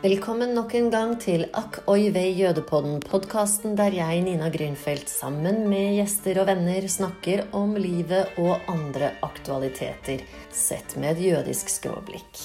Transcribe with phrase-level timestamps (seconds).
[0.00, 5.66] Velkommen nok en gang til Akk oi vei jødepodden, podkasten der jeg, Nina Grünfeldt, sammen
[5.68, 12.40] med gjester og venner snakker om livet og andre aktualiteter, sett med et jødisk skråblikk.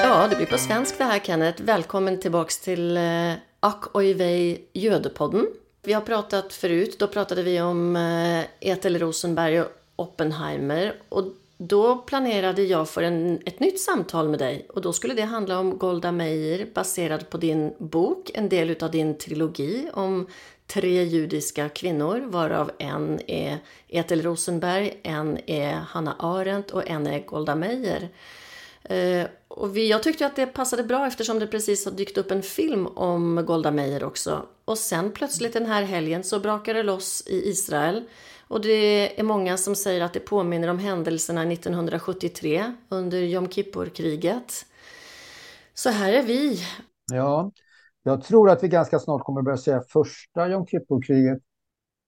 [0.00, 1.62] Ja, det blir på svensk det här Kenneth.
[1.62, 5.46] Välkommen tillbaka till eh, Ack Akk oi vei jødepodden.
[5.82, 10.94] Vi har pratat förut, då pratade vi om eh, Ethel Rosenberg och Oppenheimer.
[11.08, 11.24] Och
[11.58, 15.58] då planerade jag för en, ett nytt samtal med dig och då skulle det handla
[15.58, 20.26] om Golda Meir baserad på din bok, en del av din trilogi om
[20.66, 23.58] tre judiska kvinnor varav en är
[23.88, 28.08] Ethel Rosenberg, en är Hanna Arendt och en är Golda Meir.
[28.82, 32.30] Eh, och vi, jag tyckte att det passade bra eftersom det precis har dykt upp
[32.30, 34.46] en film om Golda Meir också.
[34.64, 38.04] Och sen plötsligt den här helgen så brakar det loss i Israel.
[38.50, 44.66] Och det är många som säger att det påminner om händelserna 1973 under Jom Kippur-kriget.
[45.74, 46.58] Så här är vi.
[47.12, 47.52] Ja,
[48.02, 51.38] jag tror att vi ganska snart kommer börja säga första Jom Kippur-kriget,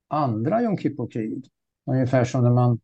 [0.09, 1.45] andra Jom Kippur-kriget.
[1.87, 2.81] Ungefär som när man,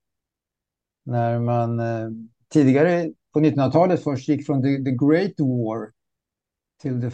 [1.04, 2.08] när man eh,
[2.48, 5.90] tidigare på 1900-talet först gick från the, the Great War
[6.82, 7.10] till the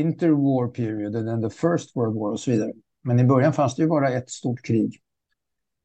[0.00, 2.72] Interwar period and then the First World War och så vidare.
[3.02, 5.03] Men i början fanns det ju bara ett stort krig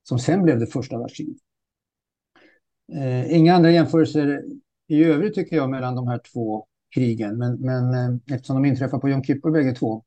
[0.10, 1.38] som sen blev det första världskriget.
[2.94, 4.44] Eh, inga andra jämförelser
[4.88, 9.00] i övrigt tycker jag mellan de här två krigen, men, men eh, eftersom de inträffar
[9.00, 10.04] på Jom Kippur bägge två.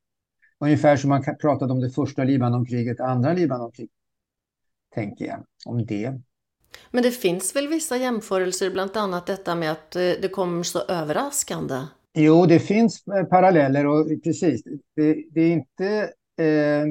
[0.60, 3.90] Ungefär som man pratade om det första Libanonkriget, andra Libanonkriget,
[4.94, 6.20] tänker jag om det.
[6.90, 10.80] Men det finns väl vissa jämförelser, bland annat detta med att eh, det kommer så
[10.80, 11.74] överraskande?
[12.14, 14.62] Jo, det finns eh, paralleller och precis,
[14.96, 16.84] det, det är inte eh,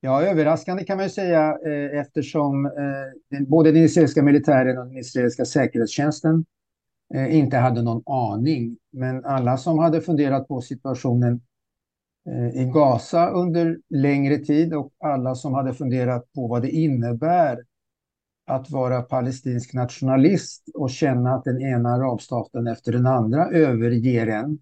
[0.00, 4.98] Ja, överraskande kan man ju säga eh, eftersom eh, både den israeliska militären och den
[4.98, 6.44] israeliska säkerhetstjänsten
[7.14, 8.76] eh, inte hade någon aning.
[8.92, 11.40] Men alla som hade funderat på situationen
[12.28, 17.64] eh, i Gaza under längre tid och alla som hade funderat på vad det innebär
[18.46, 24.58] att vara palestinsk nationalist och känna att den ena arabstaten efter den andra överger en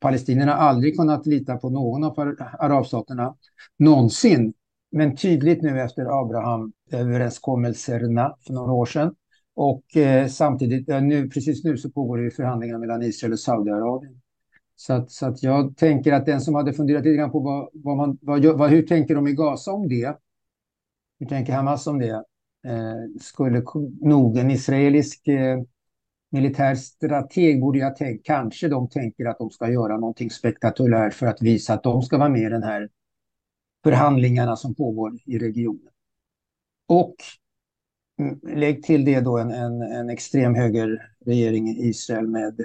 [0.00, 3.34] Palestinierna har aldrig kunnat lita på någon av arabstaterna
[3.78, 4.52] någonsin.
[4.92, 9.14] Men tydligt nu efter Abraham-överenskommelserna för några år sedan.
[9.54, 14.20] Och eh, samtidigt, eh, nu, precis nu så pågår det förhandlingar mellan Israel och Saudiarabien.
[14.76, 17.68] Så att, så att jag tänker att den som hade funderat lite grann på vad,
[17.72, 20.16] vad man, vad, vad, hur tänker de i Gaza om det?
[21.18, 22.24] Hur tänker Hamas om det?
[22.66, 23.62] Eh, skulle
[24.00, 25.60] nog en israelisk eh,
[26.30, 31.26] militär strateg borde jag tänka, kanske de tänker att de ska göra någonting spektakulärt för
[31.26, 32.88] att visa att de ska vara med i den här
[33.84, 35.92] förhandlingarna som pågår i regionen.
[36.88, 37.14] Och
[38.20, 42.64] mm, lägg till det då en, en, en extrem högerregering i Israel med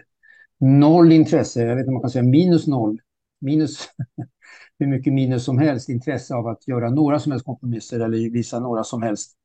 [0.59, 3.01] noll intresse, jag vet inte om man kan säga minus noll,
[3.41, 3.89] minus
[4.79, 5.89] hur mycket minus som helst.
[5.89, 9.37] Intresse av att göra några som helst kompromisser eller visa några som helst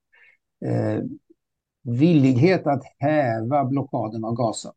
[0.64, 0.98] eh,
[1.82, 4.72] villighet att häva blockaden av Gaza.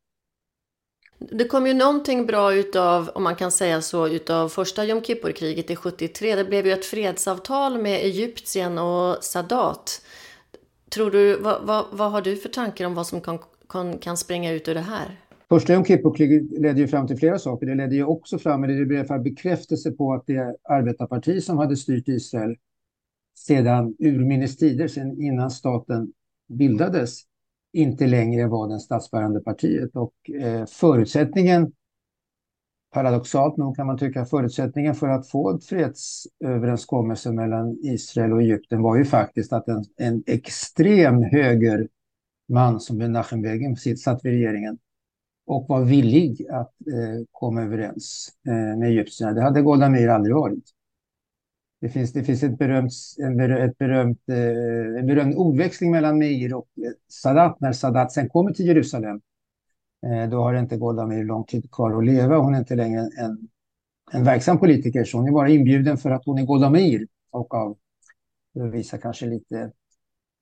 [1.31, 5.72] Det kom ju någonting bra utav, om man kan säga så, utav första Jom Kippur-kriget
[5.72, 6.36] i 73.
[6.36, 10.02] Det blev ju ett fredsavtal med Egypten och Sadat.
[10.90, 13.40] Tror du, vad, vad, vad har du för tankar om vad som kan,
[13.70, 15.20] kan, kan springa ut ur det här?
[15.50, 17.66] Första Jom Kippur-kriget ledde ju fram till flera saker.
[17.66, 21.58] Det ledde ju också fram, eller det blev för bekräftelse på att det arbetarparti som
[21.58, 22.56] hade styrt Israel
[23.38, 26.14] sedan urminnes tider, sedan innan staten
[26.48, 27.20] bildades
[27.74, 29.96] inte längre var den statsbärande partiet.
[29.96, 31.72] Och eh, förutsättningen,
[32.94, 38.82] paradoxalt nog kan man tycka, förutsättningen för att få en fredsöverenskommelse mellan Israel och Egypten
[38.82, 44.78] var ju faktiskt att en, en extrem högerman som Menachem Begin satt vid regeringen
[45.46, 49.34] och var villig att eh, komma överens eh, med egyptierna.
[49.34, 50.64] Det hade Golda Meir aldrig varit.
[51.84, 56.53] Det finns, det finns ett berömt, en, ett berömt, eh, en berömd ordväxling mellan Meir
[56.53, 59.22] och eh, Sadat när Sadat sen kommer till Jerusalem.
[60.06, 62.38] Eh, då har inte Golda Meir lång tid kvar att leva.
[62.38, 63.50] Hon är inte längre en,
[64.12, 67.53] en verksam politiker, så hon är bara inbjuden för att hon är Golda Meir och
[67.53, 67.78] av,
[68.53, 69.72] för att visa kanske lite,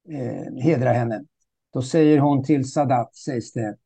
[0.09, 1.23] eh, hedra henne.
[1.73, 3.77] Då säger hon till Sadat, sägs det,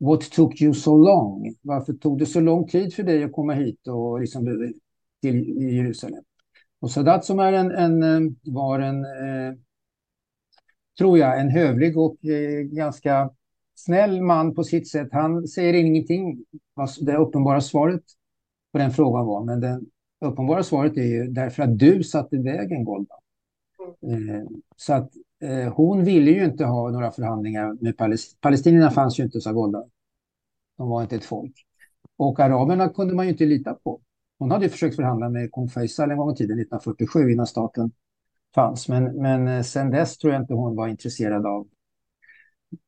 [0.00, 1.54] What took you so long?
[1.62, 4.72] Varför tog det så lång tid för dig att komma hit och liksom
[5.22, 6.22] till Jerusalem?
[6.80, 9.54] Och Sadat som är en, en eh, var en, eh,
[10.98, 13.30] tror jag, en hövlig och eh, ganska
[13.74, 15.08] snäll man på sitt sätt.
[15.12, 16.44] Han säger ingenting
[16.74, 18.02] vad det uppenbara svaret
[18.72, 19.44] på den frågan var.
[19.44, 19.80] Men det
[20.20, 23.14] uppenbara svaret är ju därför att du satte vägen, Golda.
[24.02, 24.46] Eh,
[24.76, 25.10] så att
[25.42, 28.40] eh, hon ville ju inte ha några förhandlingar med palestinierna.
[28.40, 29.84] Palestinierna fanns ju inte, sa Golda.
[30.76, 31.52] De var inte ett folk.
[32.16, 34.00] Och araberna kunde man ju inte lita på.
[34.38, 37.90] Hon hade ju försökt förhandla med kung Faisal en gång i tiden, 1947, innan staten
[38.54, 38.88] fanns.
[38.88, 41.68] Men, men eh, sen dess tror jag inte hon var intresserad av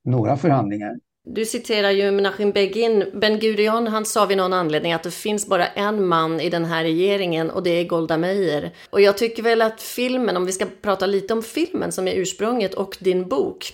[0.05, 0.97] några förhandlingar.
[1.25, 3.05] Du citerar ju Menachem Begin.
[3.21, 6.65] Ben Gurion han sa vid någon anledning att det finns bara en man i den
[6.65, 8.71] här regeringen och det är Golda Meir.
[8.91, 12.15] Och jag tycker väl att filmen, om vi ska prata lite om filmen som är
[12.15, 13.73] ursprunget och din bok,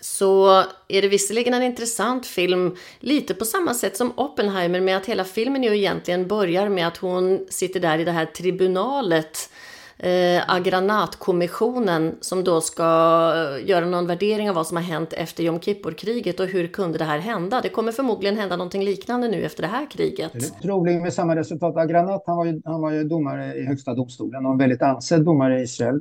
[0.00, 5.06] så är det visserligen en intressant film, lite på samma sätt som Oppenheimer, med att
[5.06, 9.50] hela filmen ju egentligen börjar med att hon sitter där i det här tribunalet
[9.98, 15.44] eh, Agranatkommissionen som då ska eh, göra någon värdering av vad som har hänt efter
[15.44, 17.60] Jom Kippur-kriget och hur kunde det här hända?
[17.60, 20.60] Det kommer förmodligen hända någonting liknande nu efter det här kriget.
[20.62, 21.76] Troligen med samma resultat.
[21.76, 25.24] Agranat han var, ju, han var ju domare i högsta domstolen och en väldigt ansedd
[25.24, 26.00] domare i Israel.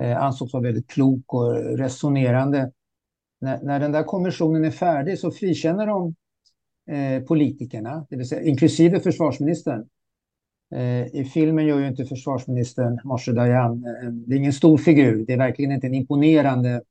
[0.00, 2.70] Eh, ansågs vara väldigt klok och resonerande.
[3.40, 6.14] När, när den där kommissionen är färdig så frikänner de
[6.90, 9.88] eh, politikerna, det vill säga inklusive försvarsministern.
[10.74, 15.24] Eh, I filmen gör ju inte försvarsministern Moshe Dayan, eh, det är ingen stor figur,
[15.26, 16.82] det är verkligen inte en imponerande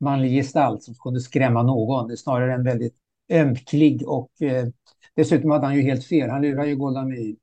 [0.00, 2.08] manlig gestalt som kunde skrämma någon.
[2.08, 2.94] Det är snarare en väldigt
[3.32, 4.66] ömklig och eh,
[5.16, 6.30] dessutom hade han ju helt fel.
[6.30, 7.36] Han lurade ju Golda Meir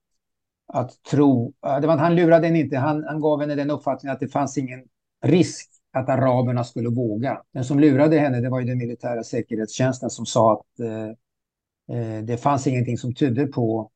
[0.74, 4.20] att tro, det var, han lurade henne inte, han, han gav henne den uppfattningen att
[4.20, 4.84] det fanns ingen
[5.24, 7.42] risk att araberna skulle våga.
[7.54, 12.38] Den som lurade henne det var ju den militära säkerhetstjänsten som sa att eh, det
[12.38, 13.92] fanns ingenting som tydde på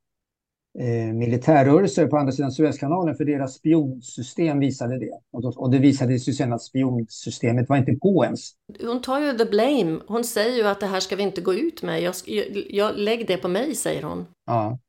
[0.80, 5.20] eh, militärrörelser på andra sidan Suezkanalen för deras spionsystem visade det.
[5.32, 8.52] Och, då, och det visade sig sen att spionsystemet var inte på ens.
[8.82, 10.00] Hon tar ju the blame.
[10.08, 12.02] Hon säger ju att det här ska vi inte gå ut med.
[12.02, 14.26] Jag, jag, jag lägg det på mig, säger hon.
[14.46, 14.80] Ja.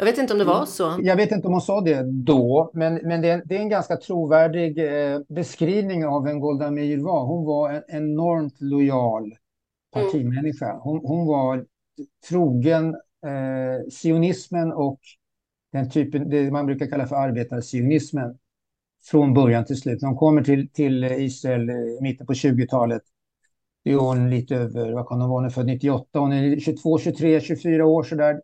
[0.00, 0.96] Jag vet inte om det var så.
[1.02, 3.96] Jag vet inte om hon sa det då, men, men det, det är en ganska
[3.96, 7.26] trovärdig eh, beskrivning av vem Golda Meir var.
[7.26, 9.34] Hon var en enormt lojal
[9.92, 10.78] partimänniska.
[10.82, 11.66] Hon, hon var
[12.28, 12.94] trogen
[13.26, 15.00] eh, sionismen och
[15.72, 18.38] den typen, det man brukar kalla för arbetarsionismen
[19.10, 20.02] från början till slut.
[20.02, 23.02] När hon kommer till, till Israel i mitten på 20-talet,
[23.84, 26.60] det är hon lite över, vad kan hon vara, hon är född 98, hon är
[26.60, 28.40] 22, 23, 24 år sådär.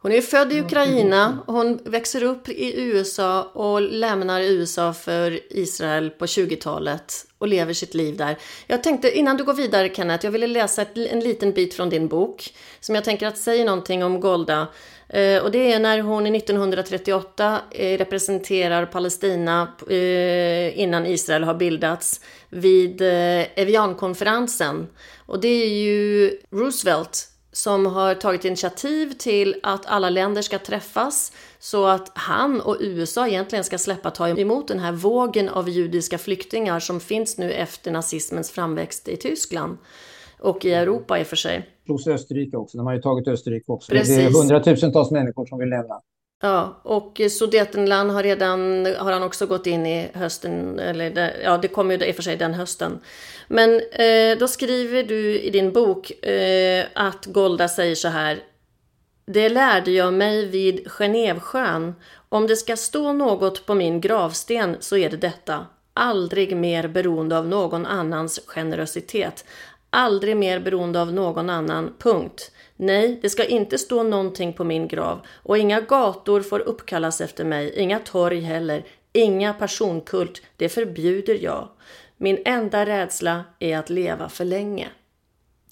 [0.00, 6.10] Hon är född i Ukraina, hon växer upp i USA och lämnar USA för Israel
[6.10, 8.38] på 20-talet och lever sitt liv där.
[8.66, 11.90] Jag tänkte innan du går vidare Kenneth, jag ville läsa ett, en liten bit från
[11.90, 14.66] din bok som jag tänker att säga någonting om Golda.
[15.08, 22.20] Eh, och det är när hon 1938 eh, representerar Palestina eh, innan Israel har bildats
[22.48, 24.88] vid eh, Eviankonferensen.
[25.26, 31.32] Och det är ju Roosevelt som har tagit initiativ till att alla länder ska träffas
[31.58, 36.18] så att han och USA egentligen ska släppa ta emot den här vågen av judiska
[36.18, 39.78] flyktingar som finns nu efter nazismens framväxt i Tyskland
[40.38, 41.68] och i Europa i och för sig.
[41.86, 43.92] Plus Österrike också, de har ju tagit Österrike också.
[43.92, 44.16] Precis.
[44.16, 46.00] Det är hundratusentals människor som vill lämna.
[46.40, 51.68] Ja, och Sudetenland har redan, har han också gått in i hösten, eller ja, det
[51.68, 53.00] kommer ju i och för sig den hösten.
[53.48, 58.38] Men eh, då skriver du i din bok eh, att Golda säger så här.
[59.26, 61.94] Det lärde jag mig vid Genevsjön.
[62.28, 65.66] Om det ska stå något på min gravsten så är det detta.
[65.94, 69.44] Aldrig mer beroende av någon annans generositet.
[69.90, 72.50] Aldrig mer beroende av någon annan, punkt.
[72.80, 77.44] Nej, det ska inte stå någonting på min grav och inga gator får uppkallas efter
[77.44, 81.68] mig, inga torg heller, inga personkult, det förbjuder jag.
[82.16, 84.88] Min enda rädsla är att leva för länge.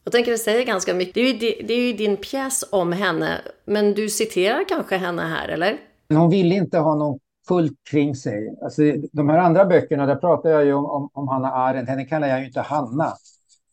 [0.04, 1.14] Jag tänker det säger ganska mycket.
[1.14, 5.22] Det är, ju, det är ju din pjäs om henne, men du citerar kanske henne
[5.22, 5.76] här, eller?
[6.08, 8.56] Hon ville inte ha någon fullt kring sig.
[8.62, 8.82] Alltså,
[9.12, 11.90] de här andra böckerna, där pratar jag ju om, om, om Hanna Arendt.
[11.90, 13.12] Henne kallar jag ju inte Hanna.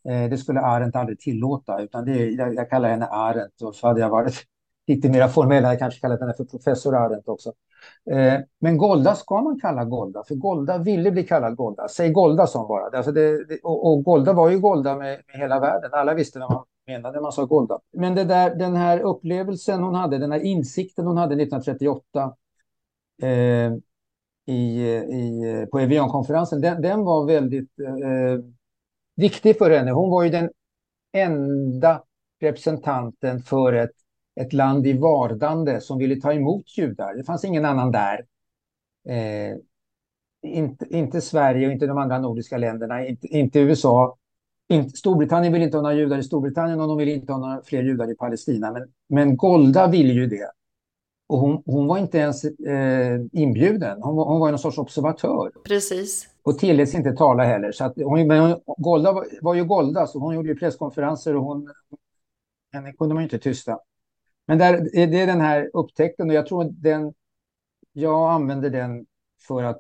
[0.10, 3.62] Eh, det skulle Arendt aldrig tillåta, utan det, jag, jag kallar henne Arendt.
[3.62, 4.36] Och så hade jag varit
[4.88, 7.54] lite mer formell, jag kanske kallat henne för professor Arendt också.
[8.12, 11.88] Eh, men Golda ska man kalla Golda, för Golda ville bli kallad Golda.
[11.88, 12.98] Säg Golda som bara.
[12.98, 15.90] Alltså det, det, och, och, Golda var ju Golda med, med, hela världen.
[15.94, 17.80] Alla visste vad man menade när man sa Golda.
[17.94, 22.34] Men det där, den här upplevelsen hon hade, den här insikten hon hade 1938
[23.22, 23.74] eh,
[24.46, 28.44] i, i, på Evian-konferensen, den, den, var väldigt eh,
[29.16, 29.92] viktig för henne.
[29.92, 30.50] Hon var ju den
[31.14, 32.04] enda
[32.42, 33.92] representanten för ett,
[34.36, 37.16] ett land i vardande som ville ta emot judar.
[37.16, 38.26] Det fanns ingen annan där.
[39.10, 39.58] Eh,
[40.44, 44.18] inte, inte Sverige och inte de andra nordiska länderna, inte, inte USA.
[44.70, 47.62] Inte, Storbritannien vill inte ha några judar i Storbritannien och de vill inte ha några
[47.64, 48.72] fler judar i Palestina.
[48.72, 50.52] Men, men Golda ville ju det.
[51.28, 54.02] Och hon, hon var inte ens eh, inbjuden.
[54.02, 55.52] Hon var, hon var någon sorts observatör.
[55.64, 56.30] Precis.
[56.44, 57.72] Och tilläts inte tala heller.
[57.72, 61.36] Så att hon, men hon, Golda var, var, ju Golda, så hon gjorde ju presskonferenser
[61.36, 61.70] och hon,
[62.74, 63.80] henne kunde man ju inte tysta.
[64.48, 67.14] Men där, det är den här upptäckten och jag tror den,
[67.94, 69.06] jag använder den
[69.48, 69.80] för att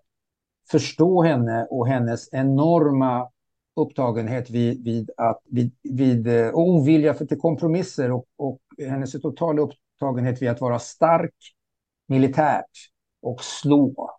[0.71, 3.29] förstå henne och hennes enorma
[3.75, 9.11] upptagenhet vid, vid, att, vid, vid och eh, ovilja för till kompromisser och, och hennes
[9.11, 9.61] totala
[10.03, 11.35] upptagenhet vid att vara stark
[12.07, 12.89] militärt
[13.21, 14.09] och slå.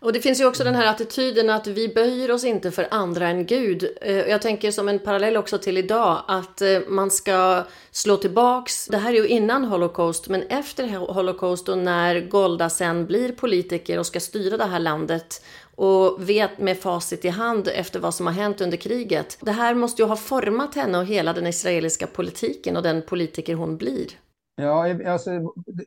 [0.00, 3.28] Och det finns ju också den här attityden att vi böjer oss inte för andra
[3.28, 3.88] än Gud.
[4.00, 8.86] Eh, jag tänker som en parallell också till idag att eh, man ska slå tillbaks.
[8.86, 13.98] Det här är ju innan Holocaust, men efter Holocaust och när Golda sen blir politiker
[13.98, 15.42] och ska styra det här landet
[15.74, 19.38] och vet med facit i hand efter vad som har hänt under kriget.
[19.40, 23.54] Det här måste ju ha format henne och hela den israeliska politiken och den politiker
[23.54, 24.06] hon blir.
[24.58, 25.30] Ja, alltså,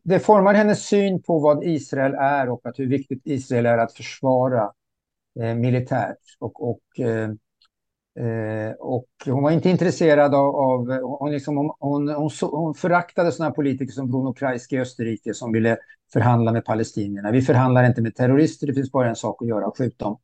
[0.04, 3.94] det formar hennes syn på vad Israel är och att hur viktigt Israel är att
[3.94, 4.72] försvara
[5.40, 6.18] eh, militärt.
[6.40, 7.30] Och, och, eh,
[8.26, 10.56] eh och hon var inte intresserad av...
[10.56, 15.34] av hon, liksom, hon, hon, hon, hon föraktade sådana politiker som Bruno Kreisky i Österrike
[15.34, 15.78] som ville
[16.14, 17.32] förhandla med palestinierna.
[17.32, 20.18] Vi förhandlar inte med terrorister, det finns bara en sak att göra, skjut dem.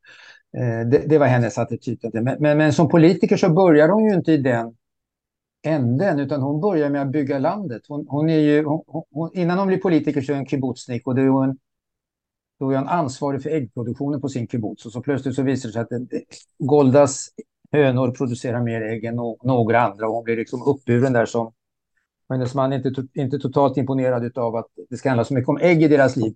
[0.56, 2.10] Eh, det, det, var hennes attityd.
[2.12, 4.76] Men, men, men, som politiker så börjar hon ju inte i den
[5.66, 7.82] änden, utan hon börjar med att bygga landet.
[7.88, 8.64] Hon, hon är ju,
[9.10, 11.58] hon, innan hon blir politiker så är hon kibbutznik och då är hon,
[12.60, 14.86] då är hon ansvarig för äggproduktionen på sin kibbutz.
[14.86, 16.22] Och så plötsligt så visar det sig att det,
[16.58, 17.28] Goldas
[17.72, 21.52] hönor producerar mer ägg än no, några andra och hon blir liksom uppburen där som
[22.28, 25.58] hennes man är inte, inte totalt imponerad av att det ska handla så mycket om
[25.60, 26.34] ägg i deras liv.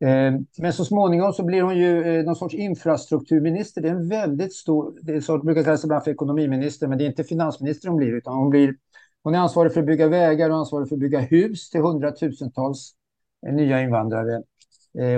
[0.00, 3.82] Eh, men så småningom så blir hon ju eh, någon sorts infrastrukturminister.
[3.82, 7.04] Det är en väldigt stor, det är så, brukar kallas ibland för ekonomiminister, men det
[7.04, 8.74] är inte finansminister hon blir, utan hon blir
[9.22, 12.94] hon är ansvarig för att bygga vägar och ansvarig för att bygga hus till hundratusentals
[13.46, 14.42] eh, nya invandrare.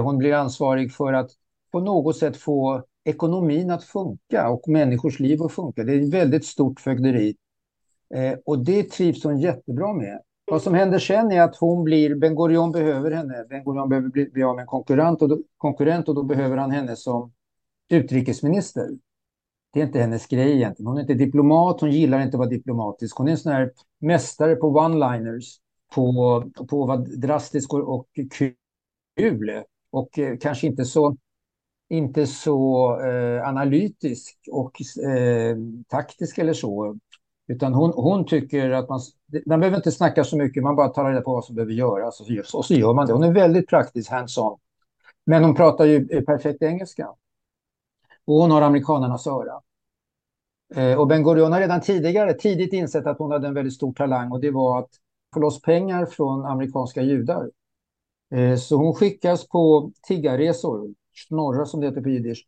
[0.03, 1.31] Hon blir ansvarig för att
[1.73, 5.85] på något sätt få ekonomin att funka och människors liv att funka.
[5.85, 7.37] Det är ett väldigt stort fögderi.
[8.45, 10.21] Och det trivs hon jättebra med.
[10.51, 13.47] Vad som händer sen är att hon blir, Ben Gurion behöver henne.
[13.49, 16.57] Ben Gurion behöver bli, bli av med en konkurrent och, då, konkurrent och då behöver
[16.57, 17.33] han henne som
[17.89, 18.89] utrikesminister.
[19.73, 20.87] Det är inte hennes grej egentligen.
[20.87, 23.17] Hon är inte diplomat, hon gillar inte att vara diplomatisk.
[23.17, 25.45] Hon är en sån här mästare på one-liners,
[25.95, 28.07] på, på att vara drastisk och, och
[29.17, 29.63] kul.
[29.91, 31.17] Och eh, kanske inte så,
[31.89, 35.57] inte så eh, analytisk och eh,
[35.89, 36.99] taktisk eller så.
[37.49, 39.01] Utan hon, hon tycker att man,
[39.47, 42.21] man behöver inte snacka så mycket, man bara tar reda på vad som behöver göras
[42.21, 43.13] och så, och så gör man det.
[43.13, 44.59] Hon är väldigt praktisk, hands-on.
[45.27, 47.09] Men hon pratar ju eh, perfekt engelska.
[48.25, 49.61] Och hon har amerikanernas öra.
[50.75, 53.93] Eh, och Ben Gurion har redan tidigare, tidigt insett att hon hade en väldigt stor
[53.93, 54.91] talang och det var att
[55.35, 57.51] få loss pengar från amerikanska judar.
[58.31, 60.95] Eh, så hon skickas på tiggarresor,
[61.27, 62.47] snorra som det heter på jiddisch,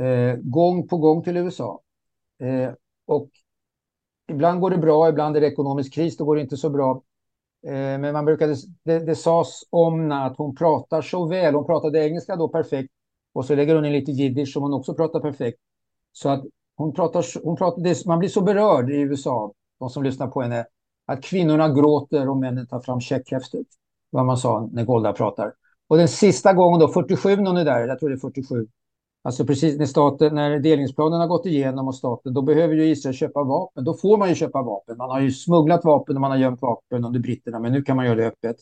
[0.00, 1.80] eh, gång på gång till USA.
[2.42, 2.72] Eh,
[3.06, 3.30] och
[4.28, 7.02] ibland går det bra, ibland är det ekonomisk kris, då går det inte så bra.
[7.66, 12.06] Eh, men man brukade, det, det sades om att hon pratar så väl, hon pratade
[12.08, 12.92] engelska då perfekt
[13.32, 15.58] och så lägger hon in lite jiddisch som hon också pratar perfekt.
[16.12, 16.44] Så att
[16.76, 20.42] hon pratar, hon pratar, det, man blir så berörd i USA, de som lyssnar på
[20.42, 20.66] henne,
[21.06, 23.66] att kvinnorna gråter och männen tar fram checkhäftet.
[24.10, 25.52] Vad man sa när Golda pratar.
[25.88, 28.66] Och den sista gången då, 47 hon är där, jag tror det är 47,
[29.24, 33.14] Alltså precis när, staten, när delningsplanen har gått igenom och staten, då behöver ju Israel
[33.14, 33.84] köpa vapen.
[33.84, 34.96] Då får man ju köpa vapen.
[34.96, 37.96] Man har ju smugglat vapen och man har gömt vapen under britterna, men nu kan
[37.96, 38.56] man göra det öppet.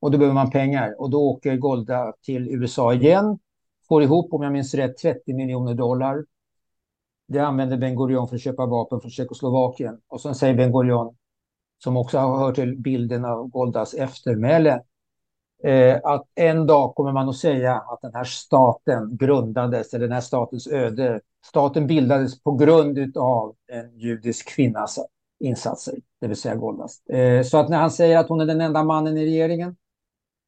[0.00, 1.00] Och då behöver man pengar.
[1.00, 3.38] Och då åker Golda till USA igen,
[3.88, 6.24] får ihop, om jag minns rätt, 30 miljoner dollar.
[7.28, 10.00] Det använder Ben Gurion för att köpa vapen från Tjeckoslovakien.
[10.08, 11.16] Och sen säger Ben Gurion,
[11.84, 14.82] som också har hört till bilden av Goldas eftermäle,
[15.64, 20.14] eh, att en dag kommer man att säga att den här staten grundades, eller den
[20.14, 24.98] här statens öde, staten bildades på grund av en judisk kvinnas
[25.40, 27.06] insatser, det vill säga Goldas.
[27.06, 29.76] Eh, så att när han säger att hon är den enda mannen i regeringen,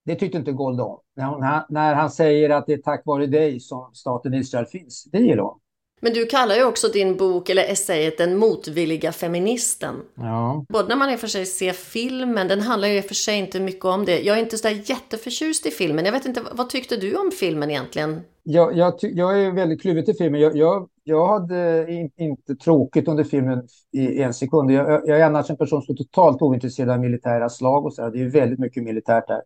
[0.05, 1.00] det tyckte inte Golda om.
[1.17, 5.05] När, hon, när han säger att det är tack vare dig som staten Israel finns,
[5.05, 5.60] det gillar hon.
[6.00, 9.95] Men du kallar ju också din bok eller essayet Den motvilliga feministen.
[10.14, 10.64] Ja.
[10.69, 13.14] Både när man i och för sig ser filmen, den handlar ju i och för
[13.14, 14.21] sig inte mycket om det.
[14.21, 16.04] Jag är inte så där jätteförtjust i filmen.
[16.04, 18.21] Jag vet inte, vad tyckte du om filmen egentligen?
[18.42, 20.40] Jag, jag, jag är väldigt kluven till filmen.
[20.40, 24.71] Jag, jag, jag hade in, inte tråkigt under filmen i en sekund.
[24.71, 28.02] Jag, jag är annars en person som är totalt ointresserad av militära slag och så.
[28.02, 28.11] Här.
[28.11, 29.42] Det är väldigt mycket militärt där.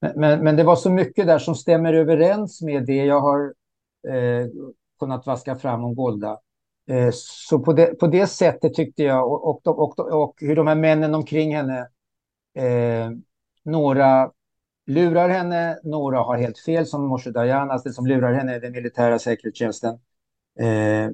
[0.00, 3.44] Men, men, men, det var så mycket där som stämmer överens med det jag har
[4.08, 4.46] eh,
[4.98, 6.38] kunnat vaska fram om Golda.
[6.88, 10.66] Eh, så på det, på det sättet tyckte jag, och, och, och, och hur de
[10.66, 11.88] här männen omkring henne,
[12.54, 13.10] eh,
[13.64, 14.30] några
[14.86, 15.78] lurar henne.
[15.84, 19.18] Några har helt fel som Moshe Dayan, alltså det som lurar henne är den militära
[19.18, 19.98] säkerhetstjänsten.
[20.58, 21.10] Eh,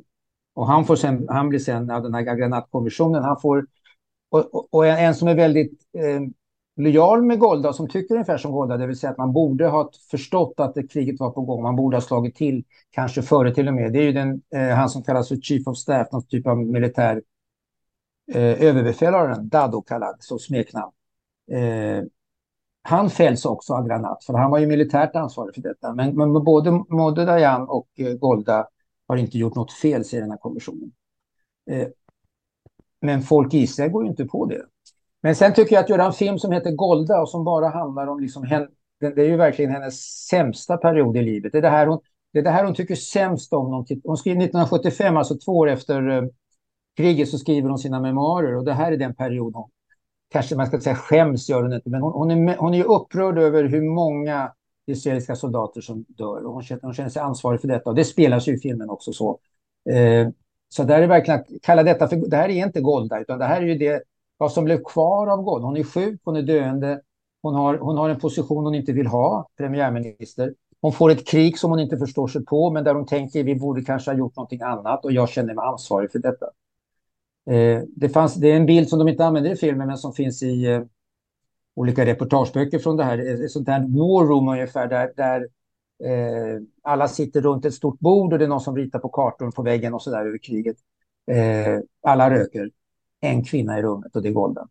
[0.55, 3.67] och han, får sen, han blir sen av den här granatkommissionen, han får,
[4.31, 6.21] och, och, och en, som är väldigt eh,
[6.77, 9.91] lojal med Golda, som tycker ungefär som Golda, det vill säga att man borde ha
[10.11, 13.69] förstått att det, kriget var på gång, man borde ha slagit till, kanske före till
[13.69, 13.93] och med.
[13.93, 16.59] Det är ju den, eh, han som kallas för Chief of Staff, någon typ av
[16.59, 17.23] militär
[18.33, 20.93] eh, överbefälhavaren, Dado kallad, så smeknamn.
[21.53, 22.05] Eh,
[22.83, 25.95] han fälls också av granat, för han var ju militärt ansvarig för detta.
[25.95, 28.69] Men, men både, både Dayan och eh, Golda
[29.09, 30.93] har inte gjort något fel, säger den här kommissionen.
[31.71, 31.89] Eh,
[33.01, 34.63] men folk i Israel går ju inte på det.
[35.23, 38.07] Men sen tycker jag att göra en film som heter Golda och som bara handlar
[38.07, 38.69] om liksom henne,
[39.01, 41.53] det är ju verkligen hennes sämsta period i livet.
[41.53, 42.01] Det är det här hon,
[42.33, 43.67] det är det här hon tycker sämst om.
[43.67, 46.23] Hon, hon skriver 1975, alltså två år efter eh,
[46.97, 49.71] kriget, så skriver hon sina memoarer och det här är den period hon,
[50.33, 53.39] kanske man ska säga skäms gör hon inte, men hon, hon, är, hon är upprörd
[53.39, 54.53] över hur många
[54.87, 58.05] israeliska soldater som dör och hon känner, hon känner sig ansvarig för detta och det
[58.05, 59.39] spelas ju i filmen också så.
[59.91, 60.29] Eh,
[60.69, 63.45] så där är verkligen att kalla detta för, det här är inte Golda utan det
[63.45, 64.03] här är ju det
[64.43, 65.67] vad som blev kvar av Golda.
[65.67, 67.01] Hon är sjuk, hon är döende,
[67.43, 70.55] hon har, hon har en position hon inte vill ha, premiärminister.
[70.81, 73.55] Hon får ett krig som hon inte förstår sig på, men där hon tänker vi
[73.55, 76.47] borde kanske ha gjort någonting annat och jag känner mig ansvarig för detta.
[77.51, 80.13] Eh, det, fanns, det är en bild som de inte använder i filmen, men som
[80.13, 80.83] finns i eh,
[81.75, 83.45] olika reportageböcker från det här.
[83.45, 85.41] Ett sånt där war room ungefär, där, där
[86.05, 89.51] eh, alla sitter runt ett stort bord och det är någon som ritar på kartor
[89.51, 90.77] på väggen och så där över kriget.
[91.31, 92.71] Eh, alla röker
[93.23, 94.69] en kvinna i rummet och det är Golden.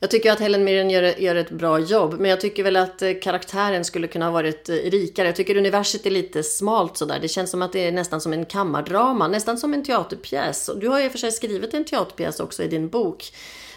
[0.00, 3.02] Jag tycker att Helen Mirren gör, gör ett bra jobb, men jag tycker väl att
[3.02, 5.28] eh, karaktären skulle kunna ha varit eh, rikare.
[5.28, 7.18] Jag tycker universet är lite smalt sådär.
[7.22, 10.70] Det känns som att det är nästan som en kammardrama, nästan som en teaterpjäs.
[10.80, 13.24] Du har ju för sig skrivit en teaterpjäs också i din bok.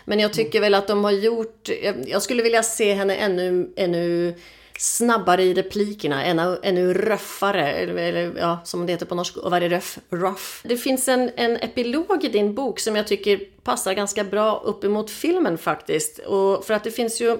[0.05, 1.69] Men jag tycker väl att de har gjort,
[2.05, 4.35] jag skulle vilja se henne ännu, ännu
[4.81, 9.63] snabbare i replikerna, ännu, ännu röffare, eller, ja, som det heter på norska, och vad
[9.63, 9.99] är röff?
[10.09, 10.43] Rough.
[10.63, 15.09] Det finns en, en epilog i din bok som jag tycker passar ganska bra uppemot
[15.09, 16.19] filmen faktiskt.
[16.19, 17.37] Och för att det finns ju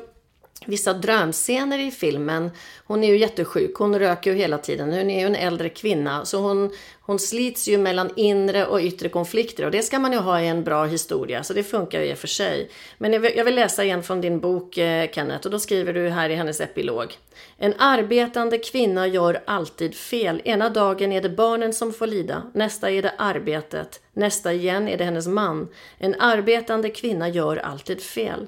[0.66, 2.52] vissa drömscener i filmen.
[2.86, 4.90] Hon är ju jättesjuk, hon röker ju hela tiden.
[4.94, 6.72] Hon är ju en äldre kvinna, så hon,
[7.02, 10.48] hon slits ju mellan inre och yttre konflikter och det ska man ju ha i
[10.48, 12.70] en bra historia, så det funkar ju i och för sig.
[12.98, 16.30] Men jag vill läsa igen från din bok, eh, Kenneth, och då skriver du här
[16.30, 17.18] i hennes epilog.
[17.58, 20.42] En arbetande kvinna gör alltid fel.
[20.46, 24.98] Ena dagen är det barnen som får lida, nästa är det arbetet, nästa igen är
[24.98, 25.68] det hennes man.
[25.98, 28.48] En arbetande kvinna gör alltid fel.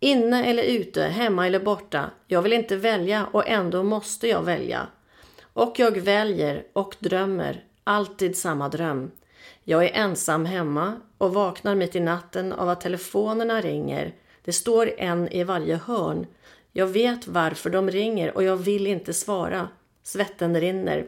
[0.00, 2.10] Inne eller ute, hemma eller borta.
[2.26, 4.86] Jag vill inte välja och ändå måste jag välja.
[5.52, 9.10] Och jag väljer och drömmer, alltid samma dröm.
[9.64, 14.14] Jag är ensam hemma och vaknar mitt i natten av att telefonerna ringer.
[14.44, 16.26] Det står en i varje hörn.
[16.72, 19.68] Jag vet varför de ringer och jag vill inte svara.
[20.02, 21.06] Svetten rinner.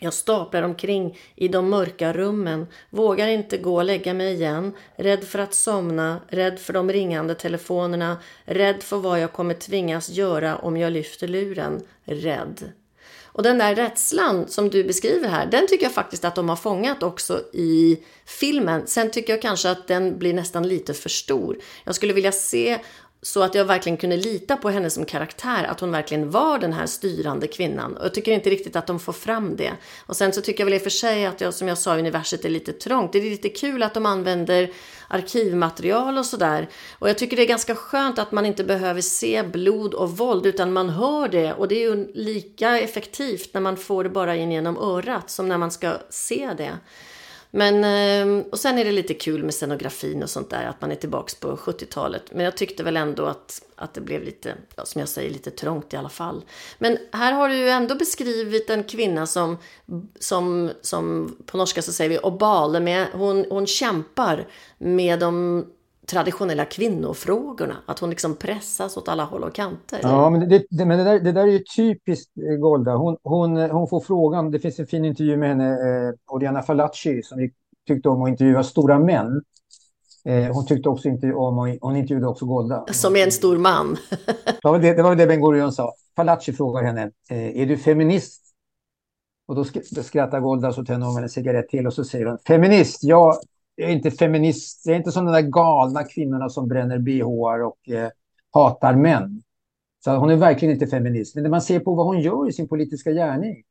[0.00, 5.24] Jag staplar omkring i de mörka rummen, vågar inte gå och lägga mig igen, rädd
[5.24, 10.56] för att somna, rädd för de ringande telefonerna, rädd för vad jag kommer tvingas göra
[10.56, 12.72] om jag lyfter luren, rädd.
[13.34, 16.56] Och den där rädslan som du beskriver här, den tycker jag faktiskt att de har
[16.56, 18.86] fångat också i filmen.
[18.86, 21.58] Sen tycker jag kanske att den blir nästan lite för stor.
[21.84, 22.78] Jag skulle vilja se
[23.24, 26.72] så att jag verkligen kunde lita på henne som karaktär, att hon verkligen var den
[26.72, 27.96] här styrande kvinnan.
[27.96, 29.72] Och jag tycker inte riktigt att de får fram det.
[30.06, 31.98] Och sen så tycker jag väl i och för sig att jag, som jag sa,
[31.98, 33.12] universet är lite trångt.
[33.12, 34.72] Det är lite kul att de använder
[35.08, 36.68] arkivmaterial och sådär.
[36.98, 40.46] Och jag tycker det är ganska skönt att man inte behöver se blod och våld,
[40.46, 41.52] utan man hör det.
[41.52, 45.48] Och det är ju lika effektivt när man får det bara in genom örat som
[45.48, 46.78] när man ska se det.
[47.56, 50.90] Men, ehm, och sen är det lite kul med scenografin och sånt där, att man
[50.90, 52.22] är tillbaks på 70-talet.
[52.32, 55.94] Men jag tyckte väl ändå att, att det blev lite, som jag säger, lite trångt
[55.94, 56.44] i alla fall.
[56.78, 59.58] Men här har du ju ändå beskrivit en kvinna som,
[60.18, 64.46] som, som på norska så säger vi obale, med, hon, hon kämpar
[64.78, 65.64] med de
[66.06, 67.76] traditionella kvinnofrågorna.
[67.86, 70.00] Att hon liksom pressas åt alla håll och kanter.
[70.02, 72.96] Ja, men det, det, men det, där, det där är ju typiskt eh, Golda.
[72.96, 77.22] Hon, hon, hon får frågan, det finns en fin intervju med henne, eh, Oriana Falacci,
[77.22, 77.52] som vi
[77.86, 79.42] tyckte om att intervjua stora män.
[80.24, 82.84] Eh, hon tyckte också inte om, hon intervjuade också Golda.
[82.92, 83.96] Som är en stor man.
[84.62, 85.92] ja, det, det var det Ben Gurion sa.
[86.16, 88.40] Falacci frågar henne, eh, är du feminist?
[89.46, 89.64] Och då
[90.02, 93.40] skrattar Golda så tänder hon en cigarett till och så säger hon, feminist, ja,
[93.74, 94.86] jag är inte feminist.
[94.86, 98.10] Jag är inte som de där galna kvinnorna som bränner bh och eh,
[98.52, 99.42] hatar män.
[100.04, 101.34] Så hon är verkligen inte feminist.
[101.34, 103.64] Men när man ser på vad hon gör i sin politiska gärning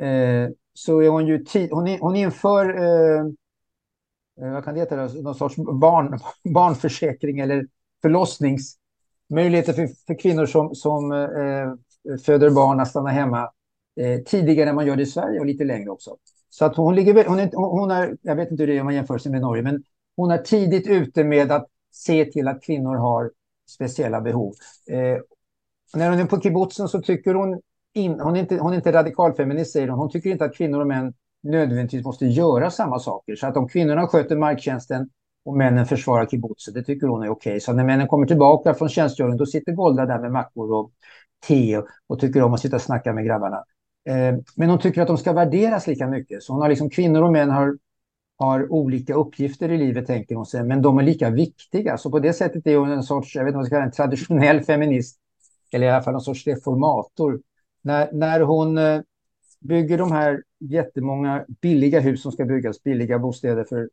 [0.00, 1.44] eh, så är hon ju...
[1.70, 2.68] Hon, är, hon inför...
[2.68, 3.20] Eh,
[4.40, 4.96] eh, vad kan det heta?
[4.96, 6.18] Någon sorts barn,
[6.54, 7.66] barnförsäkring eller
[8.02, 11.72] förlossningsmöjligheter för, för kvinnor som, som eh, eh,
[12.24, 13.50] föder barn, att stanna hemma
[14.00, 16.16] eh, tidigare än man gör det i Sverige och lite längre också.
[16.50, 18.84] Så att hon ligger hon är, hon är, jag vet inte hur det är om
[18.84, 19.82] man jämför sig med Norge, men
[20.16, 23.30] hon är tidigt ute med att se till att kvinnor har
[23.68, 24.54] speciella behov.
[24.90, 25.18] Eh,
[25.94, 27.60] när hon är på kibbutzen så tycker hon,
[27.92, 30.80] in, hon, är inte, hon är inte radikalfeminist säger hon, hon tycker inte att kvinnor
[30.80, 33.36] och män nödvändigtvis måste göra samma saker.
[33.36, 35.08] Så att om kvinnorna sköter marktjänsten
[35.44, 37.50] och männen försvarar kibbutzen, det tycker hon är okej.
[37.50, 37.60] Okay.
[37.60, 40.92] Så när männen kommer tillbaka från tjänstgöring, då sitter Golda där med mackor och
[41.46, 43.64] te och, och tycker om att sitta och snacka med grabbarna.
[44.06, 46.42] Eh, men hon tycker att de ska värderas lika mycket.
[46.42, 47.78] Så hon har liksom, kvinnor och män har,
[48.38, 51.98] har olika uppgifter i livet, tänker hon sig, men de är lika viktiga.
[51.98, 53.86] Så på det sättet är hon en sorts, jag vet inte vad man ska kalla
[53.86, 55.18] en traditionell feminist,
[55.72, 57.40] eller i alla fall en sorts reformator.
[57.82, 59.00] När, när hon eh,
[59.60, 63.88] bygger de här jättemånga billiga hus som ska byggas, billiga bostäder för,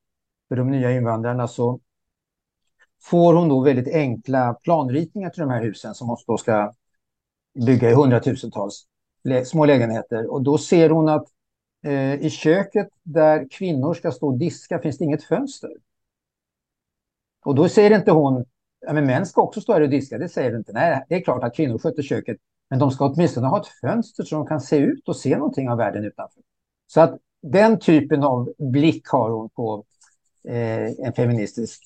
[0.48, 1.80] för de nya invandrarna, så
[3.04, 6.74] får hon då väldigt enkla planritningar till de här husen som hon då ska
[7.66, 8.88] bygga i hundratusentals
[9.46, 10.32] små lägenheter.
[10.32, 11.26] Och då ser hon att
[11.84, 15.72] eh, i köket där kvinnor ska stå och diska finns det inget fönster.
[17.46, 18.46] Och då säger inte hon,
[18.86, 20.18] ja, men män ska också stå här och diska.
[20.18, 20.74] Det säger inte.
[20.74, 22.38] Nej, det är klart att kvinnor sköter köket.
[22.70, 25.70] Men de ska åtminstone ha ett fönster så de kan se ut och se någonting
[25.70, 26.44] av världen utanför.
[26.88, 29.86] Så att den typen av blick har hon på
[30.48, 31.84] eh, en feministisk.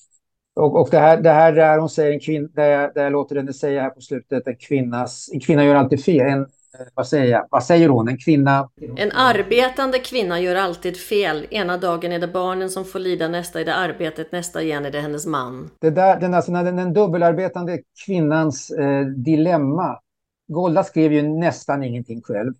[0.54, 3.12] Och, och det, här, det här där hon säger, en kvinna, där, jag, där jag
[3.12, 6.26] låter henne säga här på slutet, en, kvinnas, en kvinna gör alltid fel.
[6.26, 6.46] En,
[6.94, 8.70] vad säger, vad säger hon, en kvinna?
[8.96, 11.46] En arbetande kvinna gör alltid fel.
[11.50, 14.90] Ena dagen är det barnen som får lida, nästa är det arbetet, nästa igen är
[14.90, 15.70] det hennes man.
[15.80, 20.00] Det där, den, alltså, den, den dubbelarbetande kvinnans eh, dilemma.
[20.48, 22.54] Golda skrev ju nästan ingenting själv.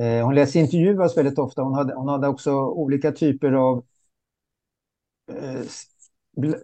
[0.00, 1.62] Eh, hon lät intervjuas väldigt ofta.
[1.62, 3.84] Hon hade, hon hade också olika typer av
[5.32, 5.62] eh,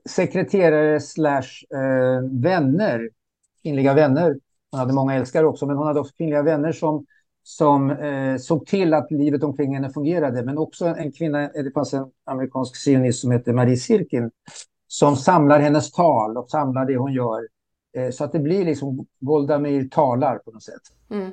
[0.08, 3.10] sekreterare slash eh, vänner,
[3.62, 4.36] kvinnliga vänner
[4.70, 7.06] hon hade många älskare också, men hon hade också kvinnliga vänner som,
[7.42, 10.42] som eh, såg till att livet omkring henne fungerade.
[10.42, 14.30] Men också en kvinna, eh, det fanns en amerikansk sionist som heter Marie Sirkin,
[14.86, 17.40] som samlar hennes tal och samlar det hon gör.
[17.96, 20.82] Eh, så att det blir liksom Golda Meir talar på något sätt.
[21.10, 21.30] Mm.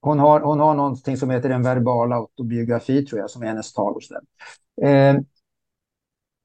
[0.00, 3.72] Hon, har, hon har någonting som heter en verbal autobiografi, tror jag, som är hennes
[3.72, 3.94] tal.
[3.94, 4.14] Och så
[4.86, 5.16] eh,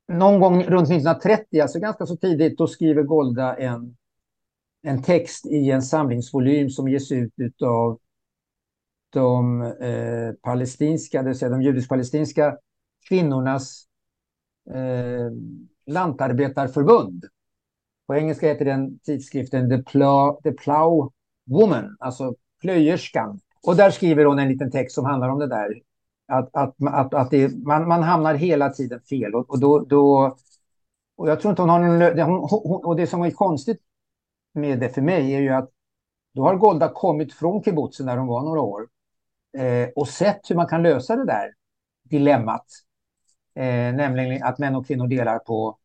[0.07, 3.95] någon gång runt 1930, alltså ganska så tidigt, då skriver Golda en
[4.81, 7.99] en text i en samlingsvolym som ges ut av
[9.09, 12.57] de eh, palestinska, det vill säga de judisk-palestinska
[13.09, 13.85] kvinnornas
[14.73, 15.31] eh,
[15.85, 17.25] lantarbetarförbund.
[18.07, 21.11] På engelska heter den tidskriften The Plow, The Plow
[21.45, 23.39] Woman, alltså plöjerskan.
[23.63, 25.81] Och där skriver hon en liten text som handlar om det där.
[26.27, 29.35] Att, att, att, att det, man, man hamnar hela tiden fel.
[29.35, 30.35] Och, och då, då,
[31.15, 32.19] och jag tror inte hon har någon...
[32.19, 33.81] Hon, hon, och det som är konstigt
[34.53, 35.69] med det för mig är ju att
[36.33, 38.87] då har Golda kommit från kibbutzen där hon var några år
[39.57, 41.53] eh, och sett hur man kan lösa det där
[42.03, 42.65] dilemmat.
[43.55, 45.77] Eh, nämligen att män och kvinnor delar på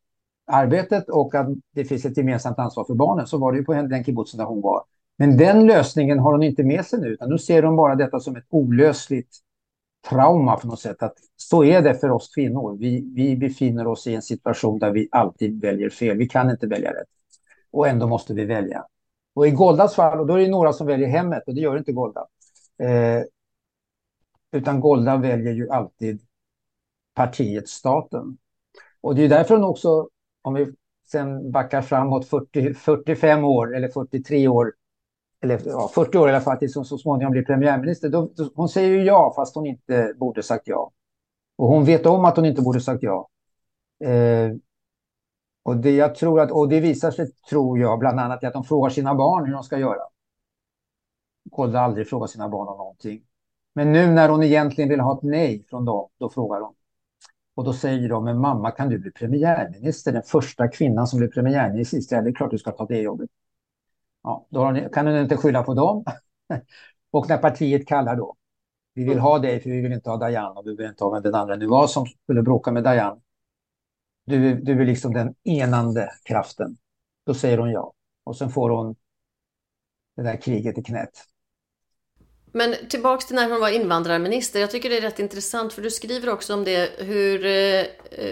[0.46, 3.26] arbetet och att det finns ett gemensamt ansvar för barnen.
[3.26, 4.84] Så var det ju på den kibbutzen där hon var.
[5.16, 8.20] Men den lösningen har hon inte med sig nu, utan nu ser hon bara detta
[8.20, 9.36] som ett olösligt
[10.08, 11.02] trauma på något sätt.
[11.02, 12.76] Att så är det för oss kvinnor.
[12.76, 16.16] Vi, vi befinner oss i en situation där vi alltid väljer fel.
[16.16, 17.13] Vi kan inte välja rätt
[17.74, 18.86] och ändå måste vi välja.
[19.34, 21.78] Och i Goldas fall, och då är det några som väljer hemmet och det gör
[21.78, 22.26] inte Golda.
[22.78, 23.22] Eh,
[24.52, 26.22] utan Golda väljer ju alltid
[27.14, 28.38] partiet staten.
[29.00, 30.08] Och det är därför hon också,
[30.42, 30.72] om vi
[31.06, 34.72] sen backar framåt 40, 45 år eller 43 år,
[35.40, 38.08] eller ja, 40 år i alla fall, tills hon så småningom blir premiärminister.
[38.08, 40.92] Då, då, hon säger ju ja fast hon inte borde sagt ja.
[41.56, 43.28] Och hon vet om att hon inte borde sagt ja.
[44.04, 44.50] Eh,
[45.64, 48.52] och det, jag tror att, och det visar sig, tror jag, bland annat i att
[48.52, 50.02] de frågar sina barn hur de ska göra.
[51.50, 53.22] Kolda aldrig frågar sina barn om någonting.
[53.74, 56.74] Men nu när hon egentligen vill ha ett nej från dem, då frågar hon.
[57.54, 60.12] Och då säger de, men mamma kan du bli premiärminister?
[60.12, 63.00] Den första kvinnan som blir premiärminister i Israel, det är klart du ska ta det
[63.00, 63.30] jobbet.
[64.22, 66.04] Ja, då kan hon inte skylla på dem.
[67.10, 68.34] och när partiet kallar då,
[68.94, 71.10] vi vill ha dig för vi vill inte ha Dayan och vi vill inte ha
[71.10, 73.20] vem den andra nu var som skulle bråka med Dayan.
[74.24, 76.76] Du, du är liksom den enande kraften.
[77.26, 77.92] Då säger hon ja.
[78.24, 78.96] Och sen får hon
[80.16, 81.24] det där kriget i knät.
[82.56, 84.60] Men tillbaks till när hon var invandrarminister.
[84.60, 87.84] Jag tycker det är rätt intressant för du skriver också om det hur eh,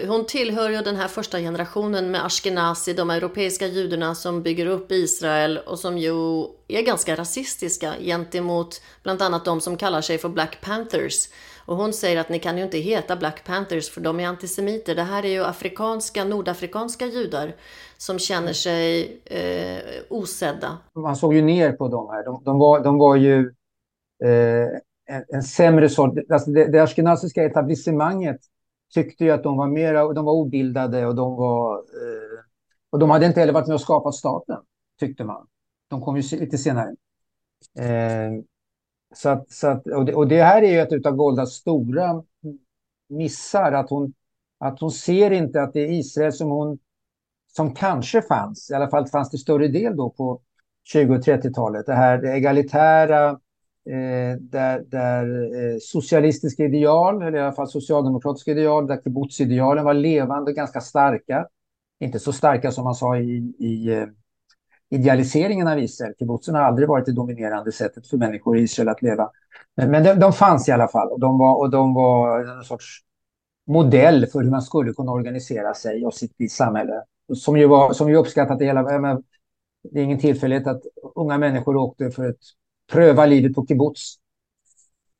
[0.07, 4.91] hon tillhör ju den här första generationen med Ashkenazi, de europeiska judarna som bygger upp
[4.91, 6.13] Israel och som ju
[6.67, 11.27] är ganska rasistiska gentemot bland annat de som kallar sig för Black Panthers.
[11.65, 14.95] Och hon säger att ni kan ju inte heta Black Panthers för de är antisemiter.
[14.95, 17.55] Det här är ju afrikanska, nordafrikanska judar
[17.97, 20.77] som känner sig eh, osedda.
[20.95, 22.25] Man såg ju ner på dem här.
[22.25, 23.53] De, de, var, de var ju
[24.23, 24.67] eh,
[25.05, 26.13] en, en sämre sort.
[26.29, 28.39] Alltså det, det ashkenaziska etablissemanget
[28.93, 32.39] tyckte ju att de var mera, de var obildade och de var eh,
[32.89, 34.57] och de hade inte heller varit med och skapat staten,
[34.99, 35.47] tyckte man.
[35.89, 36.95] De kom ju lite senare.
[37.79, 38.31] Eh,
[39.13, 42.23] så att, så att, och, det, och det här är ju ett av Goldas stora
[43.09, 44.13] missar, att hon,
[44.59, 46.79] att hon ser inte att det är Israel som hon
[47.55, 50.41] som kanske fanns, i alla fall fanns det större del då på
[50.83, 51.85] 20 och 30-talet.
[51.85, 53.29] Det här det egalitära,
[53.89, 59.93] eh, där, där eh, socialistiska ideal, eller i alla fall socialdemokratiska ideal, där kibbutz-idealen var
[59.93, 61.47] levande och ganska starka.
[61.99, 64.07] Inte så starka som man sa i, i eh,
[64.93, 66.13] idealiseringen av Israel.
[66.19, 69.29] Kibbutzen har aldrig varit det dominerande sättet för människor i Israel att leva.
[69.75, 72.99] Men, de, de, fanns i alla fall och de var, och de var en sorts
[73.67, 77.03] modell för hur man skulle kunna organisera sig och sitt samhälle.
[77.35, 78.99] Som ju, var, som ju uppskattat det hela.
[78.99, 79.23] Men,
[79.91, 80.81] det är ingen tillfällighet att
[81.15, 82.37] unga människor åkte för att
[82.91, 84.15] pröva livet på kibbutz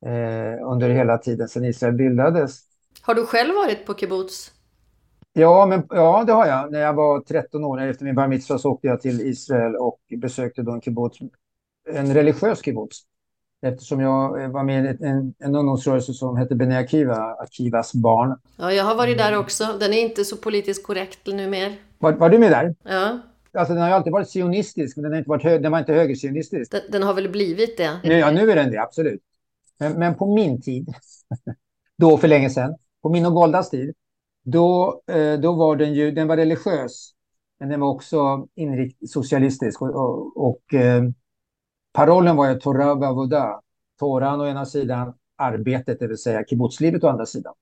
[0.05, 2.59] eh, under hela tiden sedan Israel bildades.
[3.01, 4.52] Har du själv varit på kibbutz?
[5.33, 6.71] Ja, men, ja, det har jag.
[6.71, 9.99] När jag var 13 år, efter min bar mitzvah, så åkte jag till Israel och
[10.17, 11.17] besökte då en kibbutz,
[11.89, 12.97] en religiös kibbutz.
[13.61, 18.39] Eftersom jag var med i en, en ungdomsrörelse som hette Bene Akiva, Akivas barn.
[18.57, 19.77] Ja, jag har varit där också.
[19.79, 21.73] Den är inte så politiskt korrekt numera.
[21.99, 22.75] Var, var du med där?
[22.83, 23.19] Ja.
[23.53, 25.79] Alltså den har ju alltid varit sionistisk, men den, har inte varit hö- den var
[25.79, 26.71] inte högersionistisk.
[26.71, 27.99] Den, den har väl blivit det?
[28.03, 29.21] Nu, ja, nu är den det, absolut.
[29.79, 30.93] Men, men på min tid,
[31.97, 33.93] då för länge sedan, på min och Goldas tid,
[34.43, 37.13] då, eh, då var den ju, den var religiös,
[37.59, 39.81] men den var också inrikt socialistisk.
[39.81, 41.03] Och, och, och eh,
[41.93, 43.61] parollen var ju Torah Bavoda,
[43.99, 47.53] Toran å ena sidan, arbetet, det vill säga kibbutzlivet å andra sidan.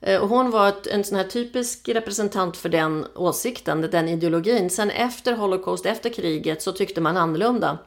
[0.00, 4.70] Eh, och hon var ett, en sån här typisk representant för den åsikten, den ideologin.
[4.70, 7.78] Sen efter Holocaust, efter kriget, så tyckte man annorlunda.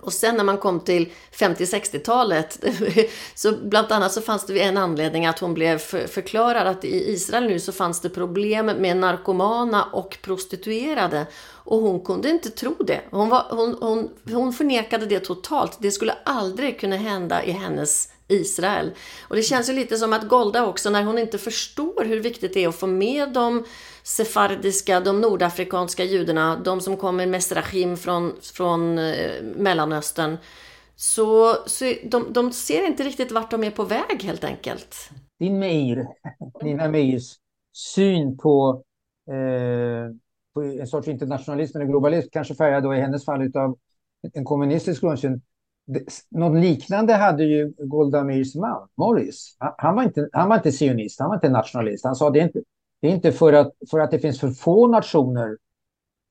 [0.00, 2.64] Och sen när man kom till 50-60-talet,
[3.34, 7.46] så bland annat så fanns det en anledning att hon blev förklarad att i Israel
[7.46, 11.26] nu så fanns det problem med narkomana och prostituerade.
[11.66, 13.00] Och hon kunde inte tro det.
[13.10, 15.76] Hon, var, hon, hon, hon förnekade det totalt.
[15.80, 18.90] Det skulle aldrig kunna hända i hennes Israel.
[19.28, 22.54] Och det känns ju lite som att Golda också, när hon inte förstår hur viktigt
[22.54, 23.64] det är att få med dem
[24.06, 30.36] sefardiska, de nordafrikanska judarna, de som kommer med Mesrachim från, från eh, Mellanöstern,
[30.96, 35.10] så, så de, de ser inte riktigt vart de är på väg helt enkelt.
[35.38, 36.06] Din Meir,
[36.62, 37.34] din Meirs
[37.72, 38.82] syn på,
[39.30, 40.14] eh,
[40.54, 43.78] på en sorts internationalism eller globalism, kanske färgad då i hennes fall av
[44.32, 45.42] en kommunistisk grundsyn,
[46.30, 49.56] något liknande hade ju Golda Meirs man, Morris.
[49.78, 52.04] Han var, inte, han var inte sionist, han var inte nationalist.
[52.04, 52.62] Han sa det är inte,
[53.00, 55.56] det är inte för att, för att det finns för få nationer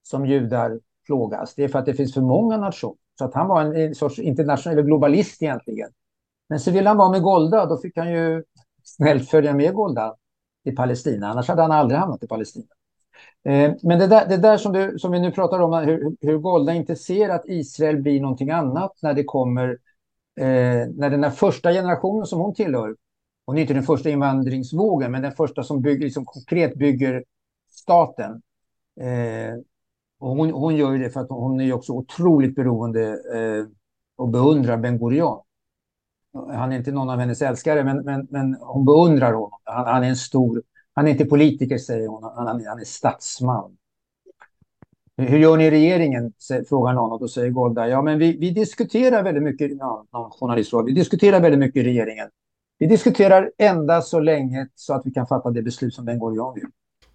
[0.03, 1.55] som judar plågas.
[1.55, 2.97] Det är för att det finns för många nationer.
[3.17, 5.89] Så att han var en, en sorts internationell globalist egentligen.
[6.49, 8.43] Men så ville han vara med Golda, då fick han ju
[8.83, 10.15] snällt följa med Golda
[10.63, 11.27] till Palestina.
[11.27, 12.65] Annars hade han aldrig hamnat i Palestina.
[13.43, 16.37] Eh, men det där, det där som, du, som vi nu pratar om, hur, hur
[16.37, 19.69] Golda inte ser att Israel blir någonting annat när det kommer,
[20.39, 22.95] eh, när den här första generationen som hon tillhör,
[23.45, 27.23] hon är inte den första invandringsvågen, men den första som bygger, liksom konkret bygger
[27.69, 28.41] staten.
[29.01, 29.55] Eh,
[30.19, 33.65] och hon, hon gör det för att hon är också otroligt beroende eh,
[34.15, 35.41] och beundrar Ben Gurion.
[36.33, 39.59] Han är inte någon av hennes älskare, men, men, men hon beundrar honom.
[39.63, 40.61] Han, han är en stor
[40.95, 42.23] han är inte politiker, säger hon.
[42.23, 43.77] Han, han är statsman.
[45.17, 46.33] Hur gör ni i regeringen?
[46.69, 47.87] frågar någon och då säger Golda.
[47.87, 49.71] Ja, men vi, vi diskuterar väldigt mycket.
[49.79, 50.85] Ja, någon journalist frågar.
[50.85, 52.27] Vi diskuterar väldigt mycket i regeringen.
[52.77, 56.53] Vi diskuterar endast så länge så att vi kan fatta det beslut som Ben Gurion
[56.53, 56.65] vill.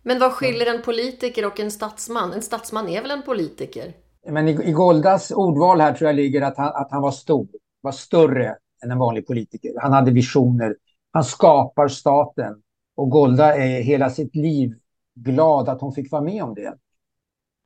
[0.03, 2.33] Men vad skiljer en politiker och en statsman?
[2.33, 3.93] En statsman är väl en politiker?
[4.29, 7.49] Men i, i Goldas ordval här tror jag ligger att han, att han var stor,
[7.81, 9.73] var större än en vanlig politiker.
[9.81, 10.77] Han hade visioner.
[11.13, 12.63] Han skapar staten.
[12.97, 14.75] Och Golda är hela sitt liv
[15.15, 16.75] glad att hon fick vara med om det.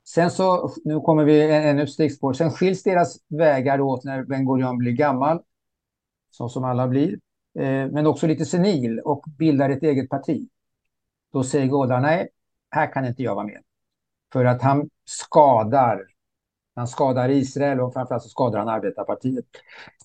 [0.09, 2.33] Sen så, nu kommer vi ännu ett stickspår.
[2.33, 5.41] Sen skiljs deras vägar åt när Ben Gurion blir gammal,
[6.31, 7.19] så som alla blir,
[7.59, 10.49] Eh, men också lite senil och bildar ett eget parti.
[11.33, 12.29] Då säger Golda, nej,
[12.71, 13.63] här kan inte jag vara med.
[14.33, 16.03] För att han skadar,
[16.75, 19.45] han skadar Israel och framförallt så skadar han arbetarpartiet.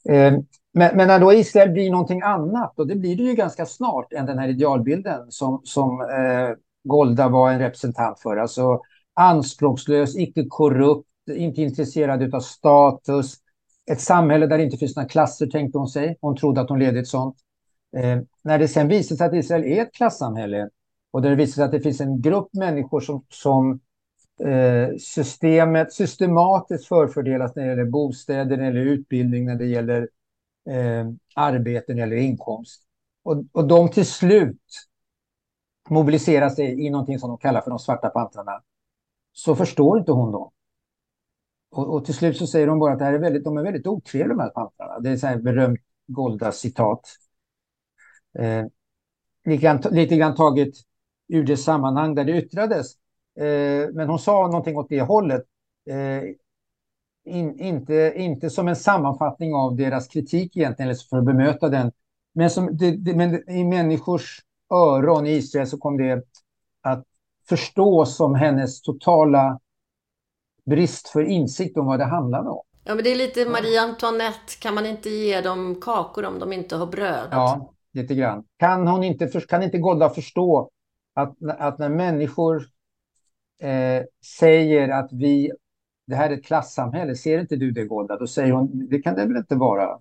[0.09, 0.33] Eh,
[0.73, 4.13] men, men, när då Israel blir någonting annat, och det blir det ju ganska snart
[4.13, 8.37] än den här idealbilden som, som eh, Golda var en representant för.
[8.37, 8.81] Alltså
[9.13, 13.37] anspråkslös, icke korrupt, inte intresserad av status.
[13.91, 16.17] Ett samhälle där det inte finns några klasser, tänkte hon sig.
[16.21, 17.37] Hon trodde att hon ledde ett sånt.
[17.97, 20.69] Eh, när det sen visade sig att Israel är ett klassamhälle
[21.11, 23.79] och där det visade sig att det finns en grupp människor som, som
[24.43, 30.09] eh, systemet systematiskt förfördelas när det gäller bostäder, när det gäller utbildning, när det gäller
[30.69, 32.81] eh, arbete, eller inkomst.
[33.23, 34.61] Och, och de till slut
[35.89, 38.61] mobiliserar sig i någonting som de kallar för de svarta pantrarna
[39.33, 40.51] så förstår inte hon dem.
[41.69, 43.63] Och, och, till slut så säger de bara att det här är väldigt, de är
[43.63, 44.99] väldigt otrevliga de här pantrarna.
[44.99, 47.01] Det är så här berömt Golda-citat.
[48.39, 48.65] Eh,
[49.45, 50.73] lite, lite grann taget
[51.27, 52.93] ur det sammanhang där det yttrades.
[53.39, 55.43] Eh, men hon sa någonting åt det hållet.
[55.89, 56.23] Eh,
[57.25, 61.91] in, inte, inte som en sammanfattning av deras kritik egentligen, eller för att bemöta den.
[62.33, 64.39] Men, som, det, det, men i människors
[64.73, 66.23] öron i Israel så kom det
[66.81, 67.05] att
[67.49, 69.59] förstås som hennes totala
[70.65, 72.61] brist för insikt om vad det handlade om.
[72.83, 74.55] Ja, men det är lite Marie Antoinette.
[74.59, 77.27] Kan man inte ge dem kakor om de inte har bröd?
[77.31, 78.43] Ja, lite grann.
[78.57, 80.69] Kan, hon inte, kan inte Golda förstå
[81.15, 82.65] att, att när människor
[83.61, 84.03] eh,
[84.39, 85.51] säger att vi,
[86.07, 88.17] det här är ett klassamhälle, ser inte du det Golda?
[88.17, 89.99] Då säger hon, det kan det väl inte vara?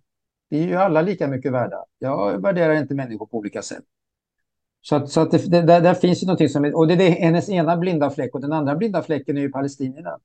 [0.49, 1.85] Vi är ju alla lika mycket värda.
[1.99, 3.85] Jag värderar inte människor på olika sätt.
[4.81, 6.65] Så, att, så att det, där, där, finns ju någonting som...
[6.75, 10.19] Och det är hennes ena blinda fläck och den andra blinda fläcken är ju palestinierna.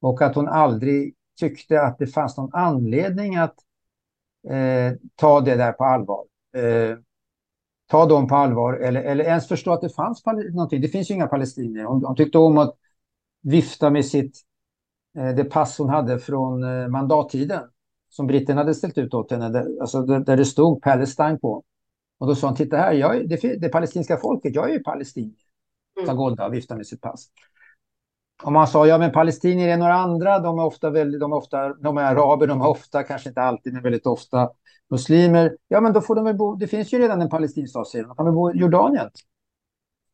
[0.00, 3.54] Och att hon aldrig tyckte att det fanns någon anledning att
[4.48, 6.24] eh, ta det där på allvar.
[6.56, 6.98] Eh,
[7.86, 10.80] ta dem på allvar eller, eller ens förstå att det fanns någonting.
[10.80, 11.84] Det finns ju inga palestinier.
[11.84, 12.74] Hon, hon tyckte om att
[13.42, 14.40] vifta med sitt,
[15.18, 17.62] eh, det pass hon hade från eh, mandattiden
[18.08, 21.62] som britterna hade ställt ut åt henne, där, alltså där, det stod Palestine på.
[22.18, 24.82] Och då sa han, titta här, jag är, det, det palestinska folket, jag är ju
[24.82, 25.34] palestinier.
[26.02, 26.16] Mm.
[26.16, 27.26] Golda och viftade med sitt pass.
[28.42, 31.36] Och man sa, ja men palestinier är några andra, de är ofta väldigt, de är
[31.36, 34.50] ofta, de är araber, de är ofta, kanske inte alltid, men väldigt ofta
[34.90, 35.56] muslimer.
[35.68, 38.04] Ja men då får de väl bo, det finns ju redan en palestinsk stat, säger
[38.04, 39.10] de, de kan väl bo i Jordanien.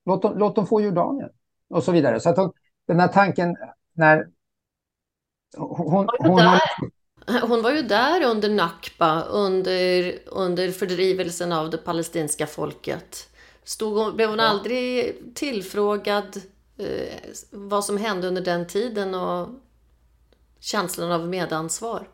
[0.06, 1.30] Låt dem, låt dem få Jordanien.
[1.70, 2.20] Och så vidare.
[2.20, 2.52] Så att hon,
[2.87, 3.56] den här tanken
[3.92, 4.28] när
[5.56, 6.59] hon, hon, hon,
[7.42, 13.28] hon var ju där under Nakba, under, under fördrivelsen av det palestinska folket.
[13.64, 16.37] Stod hon, blev hon aldrig tillfrågad
[16.81, 17.19] Eh,
[17.51, 19.49] vad som hände under den tiden och
[20.61, 22.09] känslan av medansvar?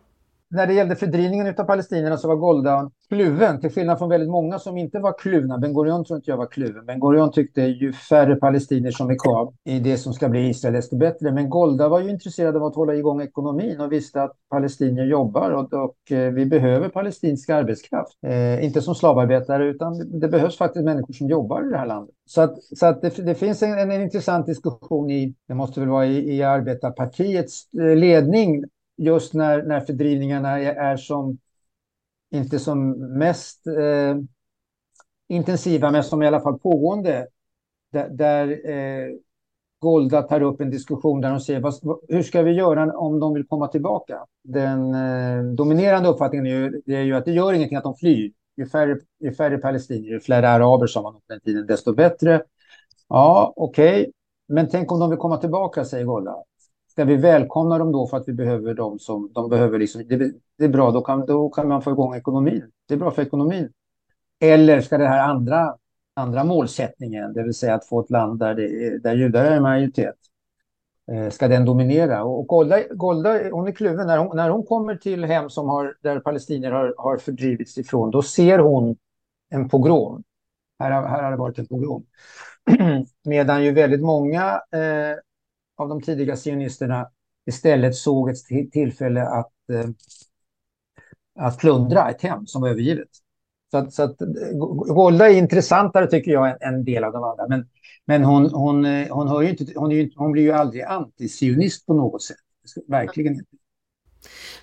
[0.48, 4.58] När det gällde fördrivningen av palestinierna så var Golda kluven, till skillnad från väldigt många
[4.58, 5.58] som inte var kluvna.
[5.58, 6.86] Ben Gurion tror inte jag var kluven.
[6.86, 10.74] Ben Gurion tyckte ju färre palestinier som är kvar i det som ska bli Israel,
[10.74, 11.32] desto bättre.
[11.32, 15.50] Men Golda var ju intresserad av att hålla igång ekonomin och visste att palestinier jobbar
[15.50, 18.18] och, och eh, vi behöver palestinsk arbetskraft.
[18.26, 22.14] Eh, inte som slavarbetare, utan det behövs faktiskt människor som jobbar i det här landet.
[22.26, 25.88] Så, att, så att det, det finns en, en, intressant diskussion i, det måste väl
[25.88, 28.64] vara i, i arbetarpartiets eh, ledning
[28.96, 31.38] just när, när fördrivningarna är, är som,
[32.30, 34.16] inte som mest eh,
[35.28, 37.26] intensiva, men som i alla fall pågående,
[37.92, 39.08] där, där eh,
[39.78, 41.74] Golda tar upp en diskussion där de säger vad,
[42.08, 44.26] hur ska vi göra om de vill komma tillbaka?
[44.44, 48.32] Den eh, dominerande uppfattningen är ju, är ju, att det gör ingenting att de flyr.
[48.56, 52.42] Ju färre, ju färre palestinier, ju fler araber som man på den tiden, desto bättre.
[53.08, 54.00] Ja, okej.
[54.00, 54.12] Okay.
[54.48, 56.36] Men tänk om de vill komma tillbaka, säger Golda.
[56.96, 59.78] Ska vi välkomna dem då för att vi behöver dem som de behöver?
[59.78, 60.16] Liksom, det,
[60.58, 62.70] det, är bra, då kan, då kan man få igång ekonomin.
[62.88, 63.72] Det är bra för ekonomin.
[64.40, 65.76] Eller ska det här andra,
[66.14, 70.14] andra målsättningen, det vill säga att få ett land där, det, där judar är majoritet,
[71.12, 72.24] eh, ska den dominera?
[72.24, 74.06] Och Golda, Golda hon är kluven.
[74.06, 78.10] När hon, när hon kommer till hem som har, där palestinier har, har fördrivits ifrån,
[78.10, 78.96] då ser hon
[79.50, 80.22] en pogrom.
[80.78, 82.06] Här, här har det varit en pogrom.
[83.24, 85.16] Medan ju väldigt många eh,
[85.76, 87.08] av de tidiga sionisterna
[87.46, 89.88] istället såg ett tillfälle att, eh,
[91.38, 93.08] att plundra ett hem som var övergivet.
[93.70, 94.28] Så att, så att eh,
[94.94, 97.48] Golda är intressantare tycker jag än en del av de andra.
[97.48, 97.68] Men,
[98.04, 101.94] men hon, hon, eh, hon, hör inte, hon, är, hon blir ju aldrig antisionist på
[101.94, 102.36] något sätt.
[102.88, 103.44] Verkligen inte.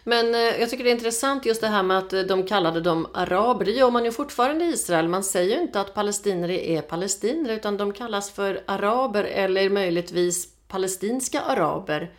[0.04, 3.08] Men eh, jag tycker det är intressant just det här med att de kallade dem
[3.14, 3.66] araber.
[3.66, 5.08] Det gör man ju fortfarande i Israel.
[5.08, 10.48] Man säger ju inte att palestinier är palestinier utan de kallas för araber eller möjligtvis
[10.68, 12.12] palestinska araber.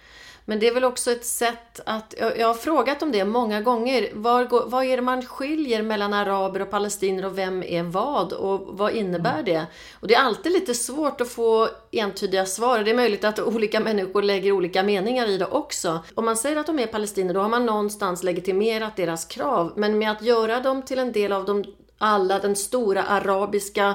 [0.46, 4.10] Men det är väl också ett sätt att, jag har frågat om det många gånger,
[4.12, 8.78] var, vad är det man skiljer mellan araber och palestinier och vem är vad och
[8.78, 9.44] vad innebär mm.
[9.44, 9.66] det?
[10.00, 12.78] Och det är alltid lite svårt att få entydiga svar.
[12.78, 15.98] Det är möjligt att olika människor lägger olika meningar i det också.
[16.14, 19.72] Om man säger att de är palestinier, då har man någonstans legitimerat deras krav.
[19.76, 21.64] Men med att göra dem till en del av de,
[21.98, 23.94] alla den stora arabiska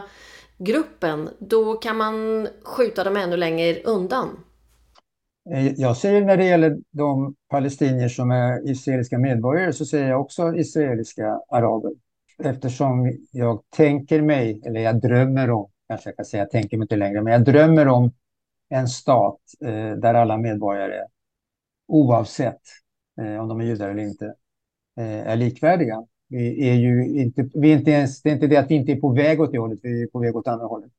[0.60, 4.30] gruppen, då kan man skjuta dem ännu längre undan.
[5.52, 10.22] Eh, jag säger när det gäller de palestinier som är israeliska medborgare så säger jag
[10.22, 11.92] också israeliska araber.
[12.44, 16.84] Eftersom jag tänker mig, eller jag drömmer om, kanske jag kan säga, jag tänker mig
[16.84, 18.12] inte längre, men jag drömmer om
[18.70, 21.06] en stat eh, där alla medborgare,
[21.88, 22.62] oavsett
[23.22, 24.26] eh, om de är judar eller inte,
[24.98, 26.06] eh, är likvärdiga.
[26.30, 28.92] Vi är ju inte, vi är inte ens, det är inte det att vi inte
[28.92, 30.92] är på väg åt det hållet, vi är på väg åt andra hållet.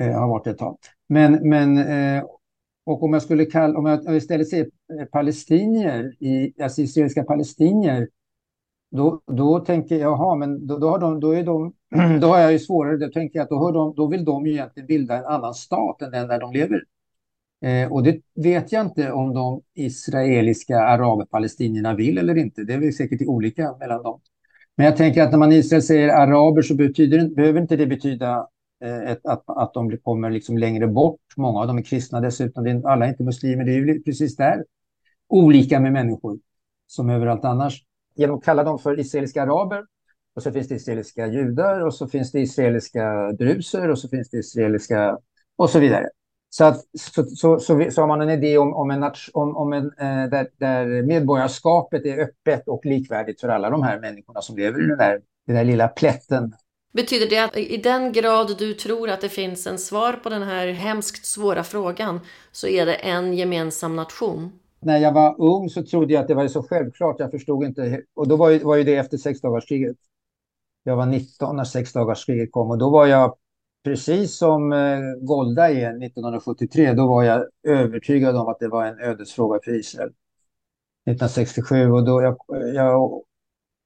[0.00, 0.78] Eh, har varit ett tag.
[1.08, 2.24] Men, men eh,
[2.86, 4.64] och om jag skulle kalla, om jag istället säger
[5.00, 8.08] eh, palestinier, i, alltså israeliska palestinier,
[8.90, 11.72] då, då tänker jag, jaha, men då, då, har de, då, är de,
[12.20, 14.46] då har jag ju svårare, då tänker jag att då, har de, då vill de
[14.46, 16.84] ju egentligen bilda en annan stat än den där de lever.
[17.60, 22.64] Eh, och det vet jag inte om de israeliska araber-palestinierna vill eller inte.
[22.64, 24.20] Det är väl säkert olika mellan dem.
[24.76, 27.86] Men jag tänker att när man i Israel säger araber så betyder, behöver inte det
[27.86, 28.48] betyda
[28.84, 31.20] eh, ett, att, att de kommer liksom längre bort.
[31.36, 32.82] Många av dem är kristna dessutom.
[32.84, 33.64] alla är inte muslimer.
[33.64, 34.64] Det är ju precis där
[35.28, 36.38] olika med människor
[36.86, 37.82] som överallt annars.
[38.14, 39.84] Genom att kalla dem för israeliska araber
[40.34, 44.30] och så finns det israeliska judar och så finns det israeliska druser och så finns
[44.30, 45.18] det israeliska
[45.56, 46.08] och så vidare.
[46.56, 49.02] Så, att, så, så, så, så har man en idé om, om en,
[49.32, 54.00] om, om en eh, där, där medborgarskapet är öppet och likvärdigt för alla de här
[54.00, 56.54] människorna som lever i den där, den där lilla plätten
[56.92, 60.42] Betyder det att i den grad du tror att det finns en svar på den
[60.42, 62.20] här hemskt svåra frågan
[62.52, 64.50] så är det en gemensam nation?
[64.80, 67.16] När jag var ung så trodde jag att det var så självklart.
[67.18, 68.02] Jag förstod inte.
[68.14, 69.96] Och då var ju, var ju det efter sexdagarskriget.
[70.84, 73.34] Jag var 19 när sexdagarskriget kom och då var jag
[73.86, 76.92] precis som eh, Golda är 1973.
[76.92, 80.08] Då var jag övertygad om att det var en ödesfråga för Israel.
[80.08, 82.36] 1967 och då jag,
[82.74, 83.22] jag,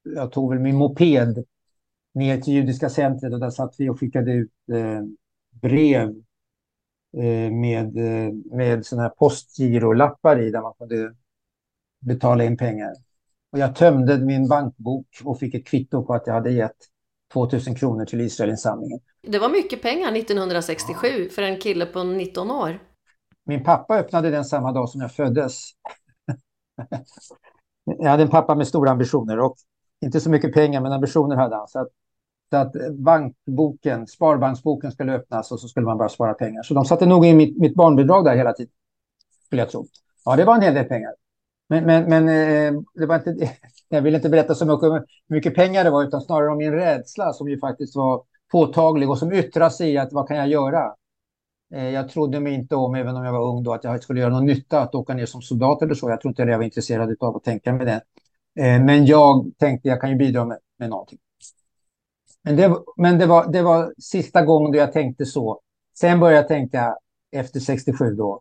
[0.03, 1.45] jag tog väl min moped
[2.15, 5.03] ner till Judiska centret och där satt vi och skickade ut eh,
[5.51, 6.09] brev
[7.17, 11.15] eh, med, eh, med sådana här postgirolappar i där man kunde
[12.01, 12.93] betala in pengar.
[13.53, 16.77] Och jag tömde min bankbok och fick ett kvitto på att jag hade gett
[17.33, 19.01] 2000 kronor till Israelinsamlingen.
[19.23, 21.31] Det var mycket pengar 1967 ja.
[21.31, 22.79] för en kille på 19 år.
[23.45, 25.71] Min pappa öppnade den samma dag som jag föddes.
[27.99, 29.57] jag hade en pappa med stora ambitioner och
[30.05, 31.69] inte så mycket pengar, men ambitioner hade han.
[31.69, 31.89] Så att
[32.51, 36.63] så att bankboken, sparbanksboken skulle öppnas och så skulle man bara spara pengar.
[36.63, 38.73] Så de satte nog in mitt, mitt barnbidrag där hela tiden,
[39.47, 39.87] skulle jag tro.
[40.25, 41.15] Ja, det var en hel del pengar.
[41.69, 43.51] Men, men, men eh, det var inte,
[43.89, 46.73] jag vill inte berätta så mycket hur mycket pengar det var, utan snarare om min
[46.73, 50.49] rädsla som ju faktiskt var påtaglig och som yttrar sig i att vad kan jag
[50.49, 50.95] göra?
[51.75, 54.21] Eh, jag trodde mig inte om, även om jag var ung då, att jag skulle
[54.21, 56.11] göra någon nytta att åka ner som soldat eller så.
[56.11, 58.03] Jag tror inte jag var intresserad av att tänka med det.
[58.65, 61.19] Eh, men jag tänkte jag kan ju bidra med, med någonting.
[62.43, 65.61] Men, det, men det, var, det var sista gången då jag tänkte så.
[65.99, 66.97] Sen började jag tänka
[67.33, 68.41] efter 67 då.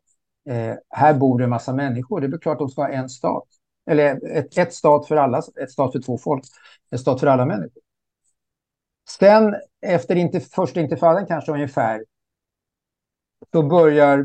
[0.49, 2.21] Eh, här bor det en massa människor.
[2.21, 3.47] Det är klart de ska ha en stat.
[3.89, 6.43] Eller ett, ett stat för alla, ett stat för två folk.
[6.89, 7.81] En stat för alla människor.
[9.19, 12.05] Sen efter inte, första intifadan kanske ungefär.
[13.49, 14.19] Då börjar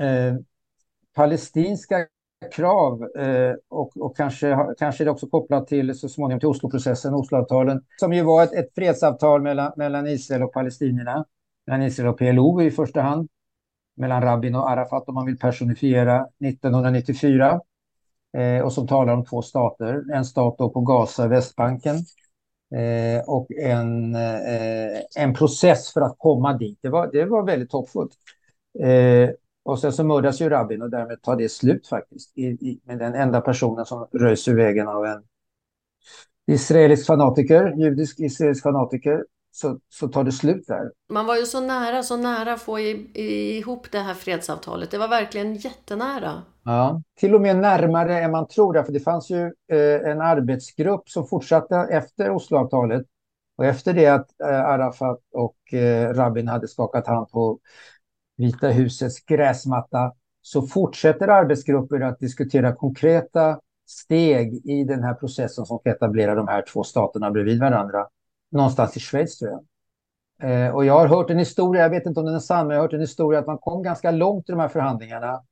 [0.00, 0.34] eh,
[1.14, 2.06] palestinska
[2.52, 7.84] krav eh, och, och kanske, kanske det också kopplat till så småningom till Osloprocessen, Osloavtalen,
[7.96, 11.24] som ju var ett, ett fredsavtal mellan, mellan Israel och palestinierna,
[11.66, 13.28] mellan Israel och PLO i första hand,
[13.96, 17.60] mellan Rabin och Arafat om man vill personifiera 1994
[18.36, 21.96] eh, och som talar om två stater, en stat då på Gaza, Västbanken
[22.74, 26.78] Eh, och en, eh, en process för att komma dit.
[26.82, 28.12] Det var, det var väldigt hoppfullt.
[28.80, 29.30] Eh,
[29.64, 32.38] och sen så mördas ju Rabin och därmed tar det slut faktiskt.
[32.38, 35.22] I, i, med den enda personen som röjs ur vägen av en
[36.46, 40.90] israelisk fanatiker, judisk israelisk fanatiker, så, så tar det slut där.
[41.10, 44.90] Man var ju så nära, så nära att få i, i, ihop det här fredsavtalet.
[44.90, 46.42] Det var verkligen jättenära.
[46.68, 48.82] Ja, till och med närmare än man tror.
[48.82, 53.02] För det fanns ju eh, en arbetsgrupp som fortsatte efter Osloavtalet.
[53.56, 57.58] Och efter det att eh, Arafat och eh, Rabin hade skakat hand på
[58.36, 60.12] Vita husets gräsmatta
[60.42, 66.48] så fortsätter arbetsgrupper att diskutera konkreta steg i den här processen som ska etablera de
[66.48, 68.06] här två staterna bredvid varandra.
[68.50, 69.64] Någonstans i Schweiz tror jag.
[70.50, 72.74] Eh, och jag har hört en historia, jag vet inte om den är sann, men
[72.74, 75.42] jag har hört en historia att man kom ganska långt i de här förhandlingarna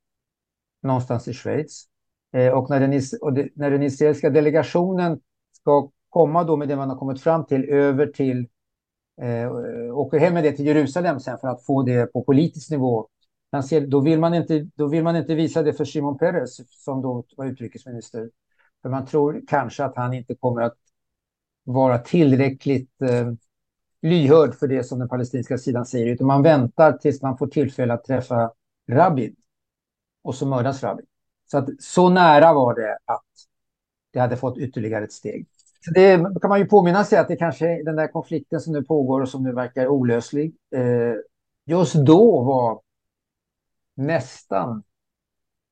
[0.85, 1.85] någonstans i Schweiz.
[2.33, 5.19] Eh, och när den, och det, när den israeliska delegationen
[5.51, 8.47] ska komma då med det man har kommit fram till över till,
[9.21, 9.51] eh,
[9.97, 13.07] åker hem med det till Jerusalem sen för att få det på politisk nivå.
[13.69, 17.01] Ser, då, vill man inte, då vill man inte visa det för Simon Peres som
[17.01, 18.29] då var utrikesminister.
[18.81, 20.77] För man tror kanske att han inte kommer att
[21.63, 23.33] vara tillräckligt eh,
[24.01, 27.93] lyhörd för det som den palestinska sidan säger, utan man väntar tills man får tillfälle
[27.93, 28.51] att träffa
[28.89, 29.35] Rabin.
[30.25, 31.05] Och så mördas Rabin.
[31.51, 33.23] Så, att, så nära var det att
[34.13, 35.47] det hade fått ytterligare ett steg.
[35.85, 38.73] Så det kan man ju påminna sig att det kanske är den där konflikten som
[38.73, 40.55] nu pågår och som nu verkar olöslig.
[40.75, 41.13] Eh,
[41.65, 42.81] just då var
[43.95, 44.83] nästan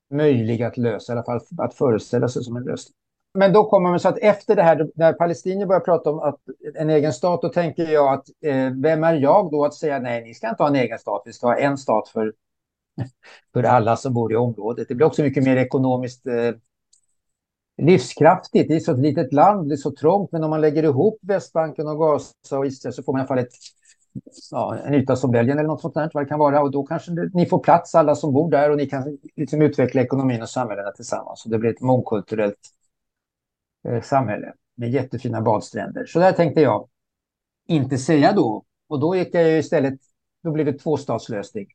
[0.09, 2.95] möjlig att lösa, i alla fall att föreställa sig som en lösning.
[3.33, 6.39] Men då kommer man så att efter det här, när palestinier börjar prata om att
[6.75, 10.23] en egen stat, då tänker jag att eh, vem är jag då att säga nej,
[10.23, 12.33] ni ska inte ha en egen stat, vi ska ha en stat för,
[13.53, 14.87] för alla som bor i området.
[14.87, 16.51] Det blir också mycket mer ekonomiskt eh,
[17.77, 18.69] livskraftigt.
[18.69, 21.19] Det är så ett litet land, det är så trångt, men om man lägger ihop
[21.21, 23.53] Västbanken och Gaza och Israel så får man i alla fall ett,
[24.51, 26.61] ja, en yta som Belgien eller något sånt där, vad det kan vara.
[26.61, 29.61] Och då kanske det, ni får plats, alla som bor där, och ni kan liksom
[29.61, 31.41] utveckla ekonomin och samhällena tillsammans.
[31.41, 32.59] Så det blir ett mångkulturellt
[33.87, 36.05] eh, samhälle med jättefina badstränder.
[36.05, 36.87] Så där tänkte jag
[37.67, 38.63] inte säga då.
[38.87, 39.99] Och då gick jag istället,
[40.43, 41.67] då blev det tvåstatslösning.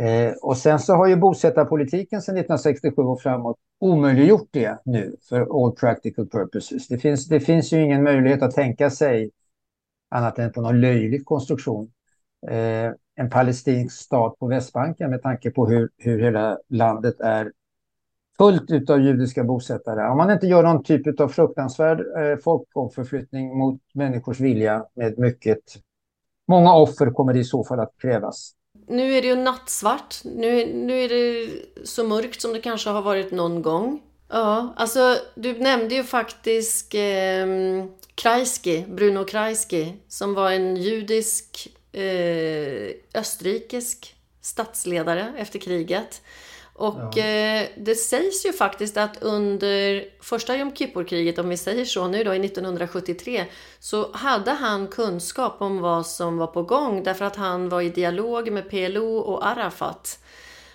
[0.00, 5.64] Eh, och sen så har ju bosättarpolitiken sedan 1967 och framåt omöjliggjort det nu för
[5.64, 6.88] all practical purposes.
[6.88, 9.30] Det finns, det finns ju ingen möjlighet att tänka sig
[10.10, 11.90] annat än på någon löjlig konstruktion.
[12.48, 17.52] Eh, en palestinsk stat på Västbanken med tanke på hur, hur hela landet är
[18.38, 20.08] fullt av judiska bosättare.
[20.08, 22.36] Om man inte gör någon typ av fruktansvärd eh,
[22.74, 25.60] folkförflyttning mot människors vilja med mycket
[26.48, 28.52] Många offer kommer det i så fall att krävas
[28.86, 30.14] nu är det ju nattsvart.
[30.24, 31.50] Nu, nu är det
[31.86, 34.02] så mörkt som det kanske har varit någon gång.
[34.28, 37.46] Ja, alltså du nämnde ju faktiskt eh,
[38.14, 46.22] Kreisky, Bruno Kreisky, som var en judisk eh, österrikisk statsledare efter kriget.
[46.78, 47.24] Och ja.
[47.24, 52.24] eh, det sägs ju faktiskt att under första Jom Kippur-kriget, om vi säger så nu
[52.24, 53.44] då, i 1973,
[53.78, 57.88] så hade han kunskap om vad som var på gång därför att han var i
[57.90, 60.18] dialog med PLO och Arafat.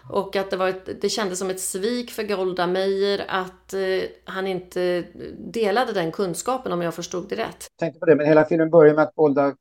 [0.09, 3.79] Och att det, var ett, det kändes som ett svik för Golda Meir att eh,
[4.25, 5.03] han inte
[5.37, 7.67] delade den kunskapen om jag förstod det rätt.
[7.77, 9.53] Jag tänkte på det, men hela filmen börjar med att Golda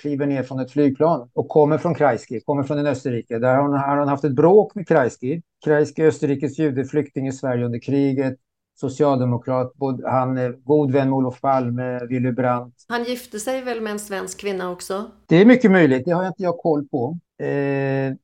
[0.00, 3.38] kliver ner från ett flygplan och kommer från Kreisky, kommer från en Österrike.
[3.38, 5.42] Där har hon, har hon haft ett bråk med Kreisky.
[5.64, 8.38] Kreisky, Österrikes judeflykting i Sverige under kriget.
[8.74, 9.72] Socialdemokrat,
[10.04, 12.74] han är god vän med Olof Palme, Willy Brandt.
[12.88, 15.10] Han gifte sig väl med en svensk kvinna också?
[15.26, 17.18] Det är mycket möjligt, det har jag inte jag koll på.
[17.44, 18.14] Eh,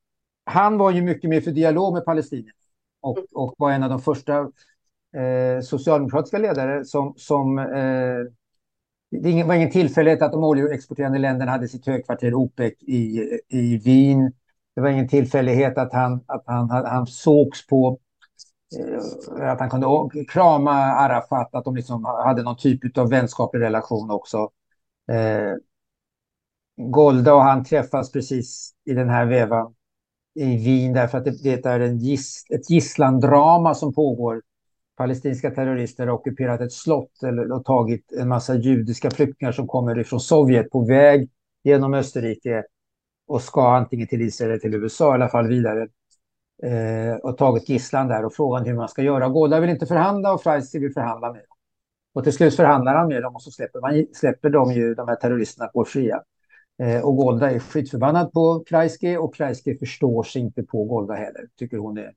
[0.44, 2.54] han var ju mycket mer för dialog med palestinier
[3.00, 4.38] och, och var en av de första
[5.16, 7.64] eh, socialdemokratiska ledare som, som eh,
[9.10, 14.32] det var ingen tillfällighet att de oljeexporterande länderna hade sitt högkvarter OPEC i, i Wien.
[14.74, 17.98] Det var ingen tillfällighet att han, att han, han sågs på
[19.38, 19.86] eh, att han kunde
[20.28, 24.50] krama Arafat, att de liksom hade någon typ av vänskaplig relation också.
[25.12, 25.54] Eh,
[26.76, 29.74] Golda och han träffas precis i den här vevan
[30.34, 34.42] i Wien därför att det, det är en giss, ett gisslandrama som pågår
[34.96, 39.98] palestinska terrorister har ockuperat ett slott eller, och tagit en massa judiska flyktingar som kommer
[39.98, 41.30] ifrån Sovjet på väg
[41.64, 42.64] genom Österrike
[43.26, 45.88] och ska antingen till Israel eller till USA, i alla fall vidare.
[46.62, 49.28] Eh, och tagit gisslan där och frågan hur man ska göra.
[49.28, 51.56] Goda vill inte förhandla och Freisty vill förhandla med dem.
[52.14, 55.08] Och till slut förhandlar han med dem och så släpper, man, släpper de ju de
[55.08, 56.22] här terroristerna på fria.
[56.78, 61.48] Eh, och Golda är skitförbannad på Kreisky och Kreisky förstår sig inte på Golda heller.
[61.58, 62.12] Tycker hon är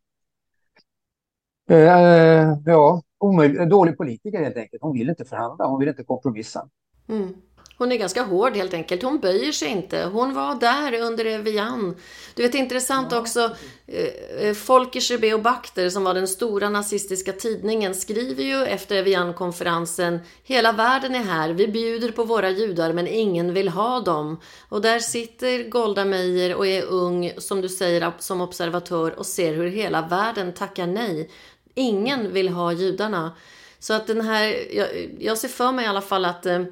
[1.70, 4.82] Eh, ja, omöjlig, dålig politiker helt enkelt.
[4.82, 6.70] Hon vill inte förhandla, hon vill inte kompromissa.
[7.10, 7.34] Mm.
[7.78, 9.04] Hon är ganska hård helt enkelt.
[9.04, 10.04] Hon böjer sig inte.
[10.04, 11.96] Hon var där under Evian.
[12.36, 13.20] Du vet intressant ja.
[13.20, 13.56] också.
[13.88, 20.72] Eh, Folke Chebeo Bakter som var den stora nazistiska tidningen skriver ju efter Evian-konferensen Hela
[20.72, 21.50] världen är här.
[21.50, 24.40] Vi bjuder på våra judar men ingen vill ha dem.
[24.70, 29.54] Och där sitter Golda Meir och är ung som du säger som observatör och ser
[29.54, 31.30] hur hela världen tackar nej
[31.76, 33.32] Ingen vill ha judarna.
[33.80, 34.88] Så att den här, jag,
[35.20, 36.64] jag ser för mig i alla fall att eh,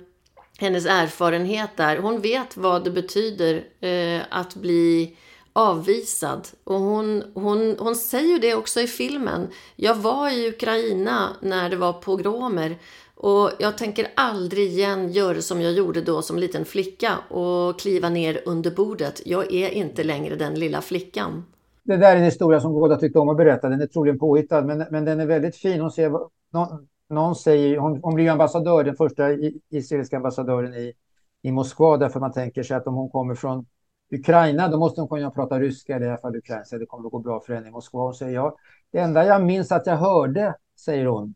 [0.57, 5.17] hennes erfarenhet där, hon vet vad det betyder eh, att bli
[5.53, 6.47] avvisad.
[6.63, 9.47] Och hon, hon, hon säger det också i filmen.
[9.75, 12.77] Jag var i Ukraina när det var pogromer
[13.15, 18.09] och jag tänker aldrig igen göra som jag gjorde då som liten flicka och kliva
[18.09, 19.21] ner under bordet.
[19.25, 21.45] Jag är inte längre den lilla flickan.
[21.83, 23.69] Det där är en historia som Goda tyckte om att berätta.
[23.69, 25.81] Den är troligen påhittad, men, men den är väldigt fin.
[25.81, 26.09] Hon, ser,
[26.53, 29.31] någon, någon säger, hon, hon blir ambassadör, den första
[29.69, 30.93] israeliska ambassadören i,
[31.41, 33.65] i Moskva, därför man tänker sig att om hon kommer från
[34.11, 36.77] Ukraina, då måste hon kunna prata ryska, eller i alla fall ukrainska.
[36.77, 38.03] Det kommer att gå bra för henne i Moskva.
[38.03, 38.55] Hon säger ja,
[38.91, 41.35] det enda jag minns att jag hörde, säger hon,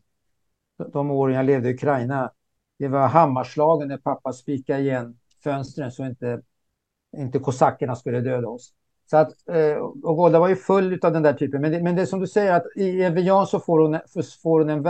[0.92, 2.32] de åren jag levde i Ukraina,
[2.78, 6.42] det var hammarslagen när pappa spikade igen fönstren så inte,
[7.16, 8.72] inte kosackerna skulle döda oss.
[9.10, 11.60] Så att, eh, och Golda var ju full av den där typen.
[11.60, 13.98] Men det, men det är som du säger, att i Evian så får hon,
[14.42, 14.82] får hon en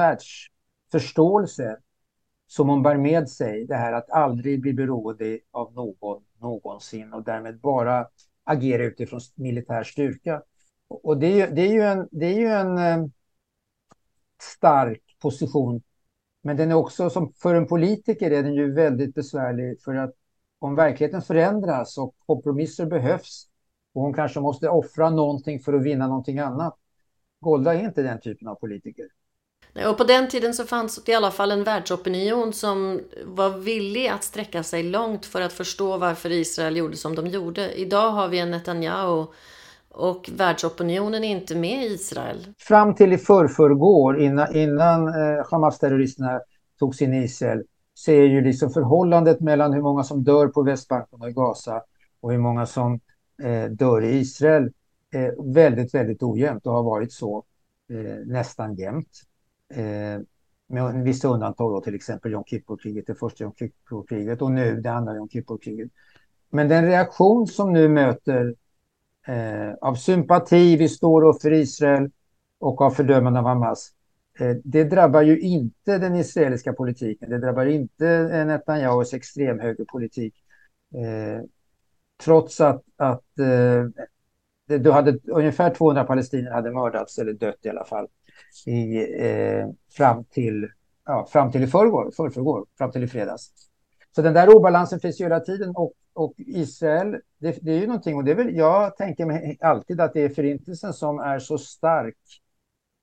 [0.93, 1.77] förståelse
[2.47, 3.67] som hon bär med sig.
[3.67, 8.07] Det här att aldrig bli beroende av någon någonsin och därmed bara
[8.45, 10.43] agera utifrån militär styrka.
[10.89, 13.07] Och det är ju, det är ju en, det är ju en eh,
[14.43, 15.83] stark position.
[16.43, 20.15] Men den är också, som för en politiker är den ju väldigt besvärlig för att
[20.59, 23.49] om verkligheten förändras och kompromisser behövs
[23.93, 26.77] och hon kanske måste offra någonting för att vinna någonting annat.
[27.41, 29.07] Golda är inte den typen av politiker.
[29.75, 34.09] Och på den tiden så fanns det i alla fall en världsopinion som var villig
[34.09, 37.73] att sträcka sig långt för att förstå varför Israel gjorde som de gjorde.
[37.73, 39.27] Idag har vi en Netanyahu
[39.89, 42.47] och världsopinionen är inte med i Israel.
[42.59, 46.41] Fram till i förrförrgår, innan, innan eh, Hamas-terroristerna
[46.79, 47.63] tog sin in i Israel,
[47.95, 51.83] så är ju liksom förhållandet mellan hur många som dör på Västbanken och i Gaza
[52.21, 53.01] och hur många som
[53.43, 54.73] eh, dör i Israel
[55.15, 57.45] eh, väldigt, väldigt ojämnt och har varit så
[57.91, 59.23] eh, nästan jämt.
[59.71, 60.21] Eh,
[60.67, 64.93] med vissa undantag då, till exempel Jom Kippur-kriget, det första Jom Kippur-kriget och nu det
[64.93, 65.91] andra Jom Kippur-kriget.
[66.51, 68.55] Men den reaktion som nu möter
[69.27, 72.11] eh, av sympati, vi står upp för Israel
[72.59, 73.93] och av fördömande av Hamas.
[74.39, 80.35] Eh, det drabbar ju inte den israeliska politiken, det drabbar inte eh, Netanyahus extremhögerpolitik.
[80.95, 81.45] Eh,
[82.25, 84.05] trots att, att eh,
[84.79, 88.09] du hade ungefär 200 palestinier hade mördats eller dött i alla fall
[88.67, 88.97] i,
[89.27, 90.69] eh, fram till
[91.05, 93.53] ja, fram till i förrgår, förrgår, fram till i fredags.
[94.15, 97.87] Så den där obalansen finns ju hela tiden och, och Israel, det, det, är ju
[97.87, 101.39] någonting och det är väl, jag tänker mig alltid att det är förintelsen som är
[101.39, 102.17] så stark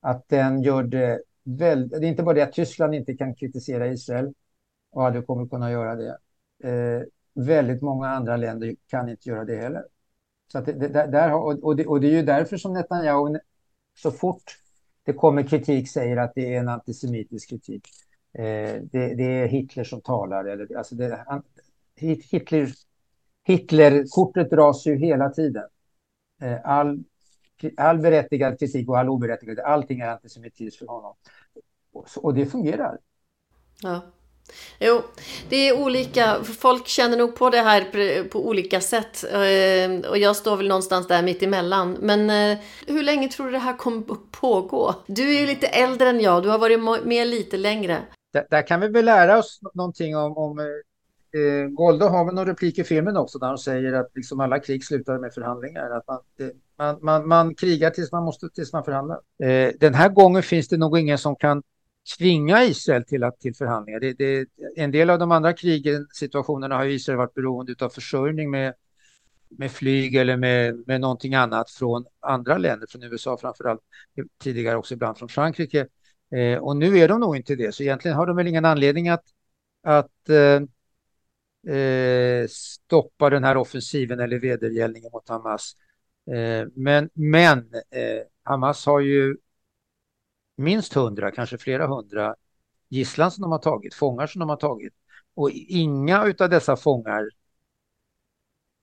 [0.01, 3.87] att den gör det väl, det är inte bara det att Tyskland inte kan kritisera
[3.87, 4.33] Israel
[4.91, 6.17] och aldrig kommer kunna göra det.
[6.63, 7.03] Eh,
[7.33, 9.83] väldigt många andra länder kan inte göra det heller.
[10.47, 13.39] Så det, det, där, och, det, och det är ju därför som Netanyahu
[13.95, 14.57] så fort
[15.03, 17.89] det kommer kritik säger att det är en antisemitisk kritik.
[18.33, 20.45] Eh, det, det, är Hitler som talar.
[20.45, 21.25] Eller, alltså det,
[21.95, 22.73] Hitler,
[23.43, 25.67] Hitlerkortet dras ju hela tiden.
[26.41, 27.03] Eh, all,
[27.77, 31.15] all berättigad kritik och all oberättigad, allting är antisemitiskt för honom.
[31.91, 32.97] Och, och det fungerar.
[33.83, 34.01] Ja.
[34.79, 35.01] Jo,
[35.49, 36.43] det är olika.
[36.43, 39.23] Folk känner nog på det här på olika sätt.
[39.23, 41.97] Eh, och jag står väl någonstans där mitt emellan.
[42.01, 44.95] Men eh, hur länge tror du det här kommer pågå?
[45.07, 46.43] Du är ju lite äldre än jag.
[46.43, 48.01] Du har varit med lite längre.
[48.33, 52.45] Där, där kan vi väl lära oss någonting om, om eh, Golda har väl någon
[52.45, 55.89] replik i filmen också där hon säger att liksom alla krig slutar med förhandlingar.
[55.89, 59.19] Att man, eh, man, man, man krigar tills man, måste, tills man förhandlar.
[59.43, 61.63] Eh, den här gången finns det nog ingen som kan
[62.17, 63.99] tvinga Israel till, att, till förhandlingar.
[63.99, 68.51] Det, det, en del av de andra krigen, situationerna har Israel varit beroende av försörjning
[68.51, 68.73] med,
[69.49, 73.81] med flyg eller med, med någonting annat från andra länder, från USA framförallt,
[74.43, 75.87] tidigare också ibland från Frankrike.
[76.31, 79.09] Eh, och nu är de nog inte det, så egentligen har de väl ingen anledning
[79.09, 79.23] att,
[79.83, 80.61] att eh,
[81.75, 85.75] eh, stoppa den här offensiven eller vedergällningen mot Hamas.
[86.31, 89.37] Eh, men men eh, Hamas har ju
[90.57, 92.35] minst hundra, kanske flera hundra
[92.89, 94.93] gisslan som de har tagit, fångar som de har tagit.
[95.35, 97.29] Och inga utav dessa fångar,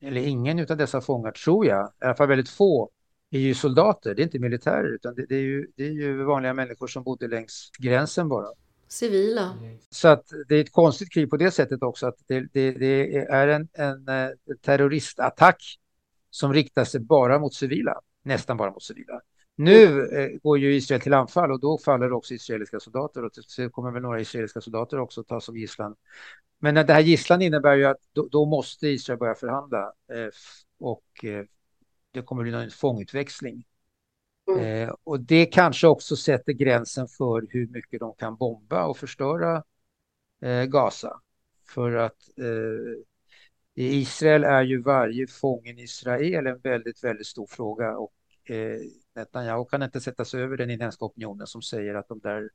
[0.02, 2.90] eller ingen utav dessa fångar tror jag, i alla fall väldigt få,
[3.30, 6.24] är ju soldater, det är inte militärer utan det, det, är, ju, det är ju
[6.24, 8.48] vanliga människor som bodde längs gränsen bara.
[8.88, 9.58] Civila.
[9.90, 13.48] Så att det är ett konstigt krig på det sättet också att det, det, är
[13.48, 15.78] en, en, en terroristattack
[16.30, 19.20] som riktar sig bara mot civila, nästan bara mot civila.
[19.56, 23.70] Nu eh, går ju Israel till anfall och då faller också israeliska soldater och så
[23.70, 25.96] kommer väl några israeliska soldater också tas som gisslan.
[26.58, 30.28] Men det här gisslan innebär ju att då, då måste Israel börja förhandla eh,
[30.78, 31.44] och eh,
[32.10, 33.64] det kommer bli en fångutväxling.
[34.48, 34.88] Mm.
[34.88, 39.64] Eh, och det kanske också sätter gränsen för hur mycket de kan bomba och förstöra
[40.42, 41.20] eh, Gaza.
[41.68, 43.04] För att eh,
[43.74, 48.12] i Israel är ju varje fången Israel en väldigt, väldigt stor fråga och
[48.50, 48.78] eh,
[49.16, 52.50] Netanyahu kan inte sätta sig över den inhemska opinionen som säger att de där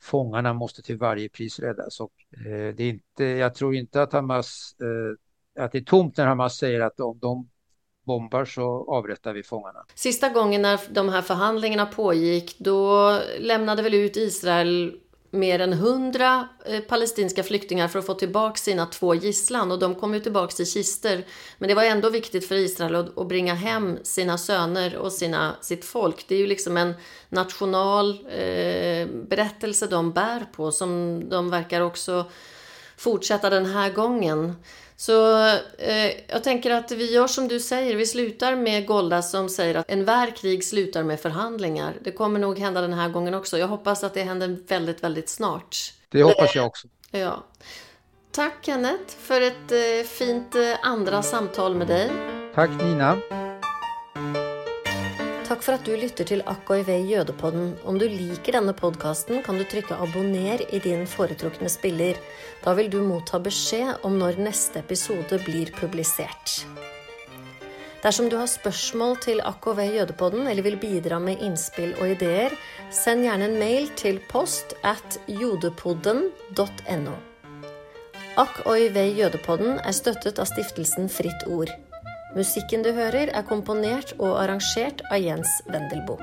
[0.00, 2.00] fångarna måste till varje pris räddas.
[2.00, 2.12] Och,
[2.46, 6.26] eh, det är inte, jag tror inte att Hamas, eh, att det är tomt när
[6.26, 7.48] Hamas säger att om de
[8.04, 9.84] bombar så avrättar vi fångarna.
[9.94, 15.00] Sista gången när de här förhandlingarna pågick, då lämnade väl ut Israel
[15.34, 19.94] mer än hundra eh, palestinska flyktingar för att få tillbaka sina två gisslan och de
[19.94, 21.24] kom ju tillbaka i kister.
[21.58, 25.56] Men det var ändå viktigt för Israel att, att bringa hem sina söner och sina,
[25.60, 26.24] sitt folk.
[26.28, 26.94] Det är ju liksom en
[27.28, 32.24] national eh, berättelse de bär på som de verkar också
[32.96, 34.54] fortsätta den här gången.
[35.02, 35.46] Så
[35.78, 39.74] eh, jag tänker att vi gör som du säger, vi slutar med Golda som säger
[39.74, 41.94] att en vär krig slutar med förhandlingar.
[42.00, 43.58] Det kommer nog hända den här gången också.
[43.58, 45.76] Jag hoppas att det händer väldigt, väldigt snart.
[46.08, 46.88] Det hoppas jag också.
[47.10, 47.44] Ja.
[48.30, 52.10] Tack Kenneth för ett eh, fint eh, andra samtal med dig.
[52.54, 53.18] Tack Nina.
[55.62, 57.68] Takk for at du lytter til AKIV Jødepodden.
[57.86, 62.18] Om du liker denne podkasten, kan du trykke 'abonner' i din foretrukne spiller.
[62.64, 66.66] Da vil du motta beskjed om når neste episode blir publisert.
[68.02, 72.50] Dersom du har spørsmål til AKV Jødepodden eller vil bidra med innspill og ideer,
[72.90, 77.14] send gjerne en mail til post at jodepodden.no.
[78.36, 81.70] AKOIV Jødepodden er støttet av stiftelsen Fritt Ord.
[82.34, 86.16] Musikken du hører, er komponert og arrangert av Jens Wendelboe.